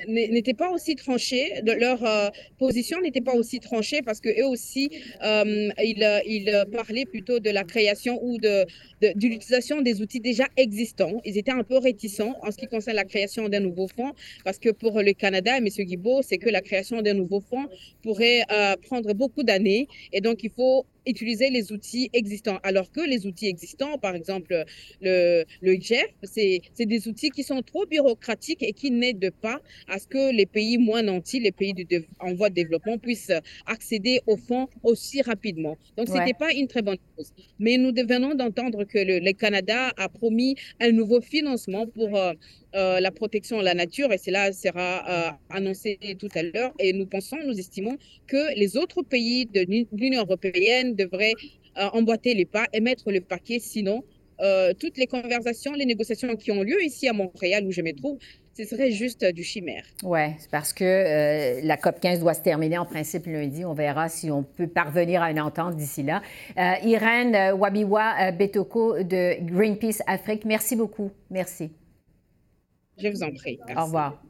n'étaient 0.07 0.55
pas 0.55 0.71
aussi 0.71 0.95
tranchés, 0.95 1.61
leur 1.65 2.05
euh, 2.05 2.29
position 2.57 3.01
n'était 3.01 3.21
pas 3.21 3.35
aussi 3.35 3.59
tranchée 3.59 4.01
parce 4.01 4.21
qu'eux 4.21 4.47
aussi, 4.47 4.89
euh, 5.25 5.71
ils, 5.83 6.65
parlaient 6.71 7.05
plutôt 7.05 7.41
de 7.41 7.51
la 7.51 7.65
création 7.65 8.21
ou 8.23 8.39
de, 8.39 8.65
l'utilisation 9.01 9.81
des 9.81 10.01
outils 10.03 10.21
déjà 10.21 10.45
existants. 10.57 11.21
Ils 11.25 11.37
étaient 11.37 11.51
un 11.51 11.65
peu 11.65 11.79
réticents 11.79 12.37
en 12.43 12.53
ce 12.53 12.57
qui 12.57 12.67
concerne 12.69 12.97
la 12.97 13.05
création 13.05 13.49
d'un 13.49 13.61
nouveau 13.61 13.89
fonds 13.89 14.13
parce 14.45 14.61
que 14.61 14.71
pour 14.71 15.03
le 15.03 15.13
Canada, 15.15 15.57
M. 15.57 15.67
Guibault, 15.67 16.23
c'est 16.23 16.39
que 16.39 16.49
la 16.49 16.61
création 16.61 17.03
d'un 17.03 17.15
nouveau 17.15 17.41
fonds 17.41 17.67
pourrait 18.03 18.45
prendre 18.83 19.13
beaucoup 19.15 19.43
d'années 19.43 19.89
et 20.13 20.21
donc 20.21 20.45
il 20.45 20.51
faut 20.51 20.87
utiliser 21.07 21.51
les 21.51 21.73
outils 21.73 22.11
existants. 22.13 22.59
Alors 22.63 22.91
que 22.91 23.01
les 23.01 23.27
outils 23.27 23.49
existants, 23.49 23.99
par 23.99 24.15
exemple 24.15 24.65
le, 25.01 25.45
le 25.61 25.75
IGF, 25.75 26.09
c'est 26.23 26.63
des 26.79 27.09
outils 27.09 27.31
qui 27.31 27.43
sont 27.43 27.63
trop 27.63 27.87
bureaucratiques 27.87 28.63
et 28.63 28.73
qui 28.73 28.91
n'aident 28.91 29.33
pas 29.41 29.61
à 29.89 29.99
ce 29.99 30.07
que 30.07 30.33
les 30.35 30.47
pays 30.47 30.79
moins 30.79 31.03
nantis, 31.03 31.41
les 31.41 31.53
pays 31.53 31.75
de, 31.75 32.05
en 32.21 32.35
voie 32.35 32.51
de 32.51 32.55
développement, 32.55 32.99
puissent 32.99 33.33
accéder 33.67 34.21
aux 34.27 34.37
fonds 34.37 34.69
aussi 34.83 35.23
rapidement. 35.23 35.77
Donc, 35.97 36.09
ce 36.09 36.15
n'était 36.15 36.35
pas 36.35 36.53
une 36.53 36.69
très 36.69 36.83
bonne 36.83 36.99
chose. 37.17 37.33
Mais 37.59 37.77
nous 37.79 37.93
venons 37.95 38.35
d'entendre 38.35 38.85
que 38.85 38.99
le, 38.99 39.33
Canada 39.33 39.93
a 39.97 40.09
promis 40.09 40.57
un 40.81 40.93
nouveau 40.93 41.21
financement 41.21 41.87
pour 41.87 42.17
euh, 42.17 42.33
euh, 42.75 43.01
la 43.01 43.11
protection 43.11 43.59
de 43.59 43.65
la 43.65 43.75
nature 43.75 44.13
et 44.13 44.19
cela 44.19 44.53
sera 44.53 44.91
euh, 45.09 45.31
annoncé 45.51 45.99
tout 46.19 46.29
à 46.35 46.43
l'heure. 46.43 46.73
Et 46.79 46.93
nous 46.93 47.07
pensons, 47.07 47.37
nous 47.47 47.59
estimons 47.59 47.97
que 48.27 48.59
les 48.59 48.77
autres 48.77 49.03
pays 49.03 49.47
de 49.47 49.61
l'Union 49.93 50.23
européenne 50.23 50.92
devraient 50.95 51.35
euh, 51.79 51.89
emboîter 51.93 52.35
les 52.35 52.45
pas 52.45 52.67
et 52.73 52.81
mettre 52.81 53.11
le 53.11 53.21
paquet. 53.21 53.59
Sinon, 53.59 54.03
toutes 54.81 54.99
les 54.99 55.07
conversations, 55.07 55.73
les 55.73 55.85
négociations 55.85 56.35
qui 56.35 56.51
ont 56.51 56.65
lieu 56.65 56.83
ici 56.83 57.07
à 57.07 57.13
Montréal, 57.13 57.65
où 57.65 57.71
je 57.71 57.81
me 57.81 57.93
trouve, 57.93 58.19
ce 58.55 58.65
serait 58.65 58.91
juste 58.91 59.25
du 59.25 59.45
chimère. 59.45 59.85
Oui, 60.03 60.19
parce 60.51 60.73
que 60.73 61.65
la 61.65 61.77
COP 61.77 62.01
15 62.01 62.19
doit 62.19 62.35
se 62.35 62.41
terminer 62.41 62.77
en 62.77 62.85
principe 62.85 63.27
lundi. 63.27 63.65
On 63.65 63.73
verra 63.73 64.09
si 64.09 64.33
on 64.33 64.43
peut 64.43 64.67
parvenir 64.67 65.23
à 65.23 65.31
une 65.31 65.41
entente 65.41 65.77
d'ici 65.77 66.03
là. 66.03 66.23
Irène 66.83 67.53
Wabiwa 67.53 68.33
Betoko 68.33 69.05
de 69.05 69.37
Greenpeace 69.45 70.03
Afrique, 70.09 70.45
merci 70.45 70.75
beaucoup. 70.75 71.13
Merci. 71.31 71.71
Je 72.99 73.09
vous 73.09 73.23
en 73.23 73.33
prie. 73.33 73.61
Au 73.77 73.85
revoir. 73.85 74.23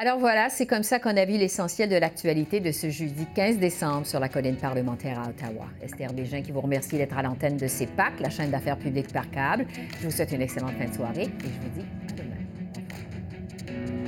Alors 0.00 0.20
voilà, 0.20 0.48
c'est 0.48 0.66
comme 0.66 0.84
ça 0.84 1.00
qu'on 1.00 1.16
a 1.16 1.24
vu 1.24 1.38
l'essentiel 1.38 1.88
de 1.88 1.96
l'actualité 1.96 2.60
de 2.60 2.70
ce 2.70 2.88
jeudi 2.88 3.26
15 3.34 3.58
décembre 3.58 4.06
sur 4.06 4.20
la 4.20 4.28
colline 4.28 4.54
parlementaire 4.54 5.18
à 5.18 5.28
Ottawa. 5.28 5.66
Esther 5.82 6.12
Bégin 6.12 6.40
qui 6.40 6.52
vous 6.52 6.60
remercie 6.60 6.96
d'être 6.98 7.18
à 7.18 7.22
l'antenne 7.22 7.56
de 7.56 7.66
CEPAC, 7.66 8.20
la 8.20 8.30
chaîne 8.30 8.52
d'affaires 8.52 8.78
publiques 8.78 9.12
par 9.12 9.28
câble. 9.28 9.66
Je 10.00 10.06
vous 10.06 10.12
souhaite 10.12 10.30
une 10.30 10.42
excellente 10.42 10.74
fin 10.78 10.84
de 10.84 10.94
soirée 10.94 11.22
et 11.22 11.26
je 11.26 11.60
vous 11.60 11.80
dis 11.80 11.86
à 12.08 12.12
demain. 12.12 14.07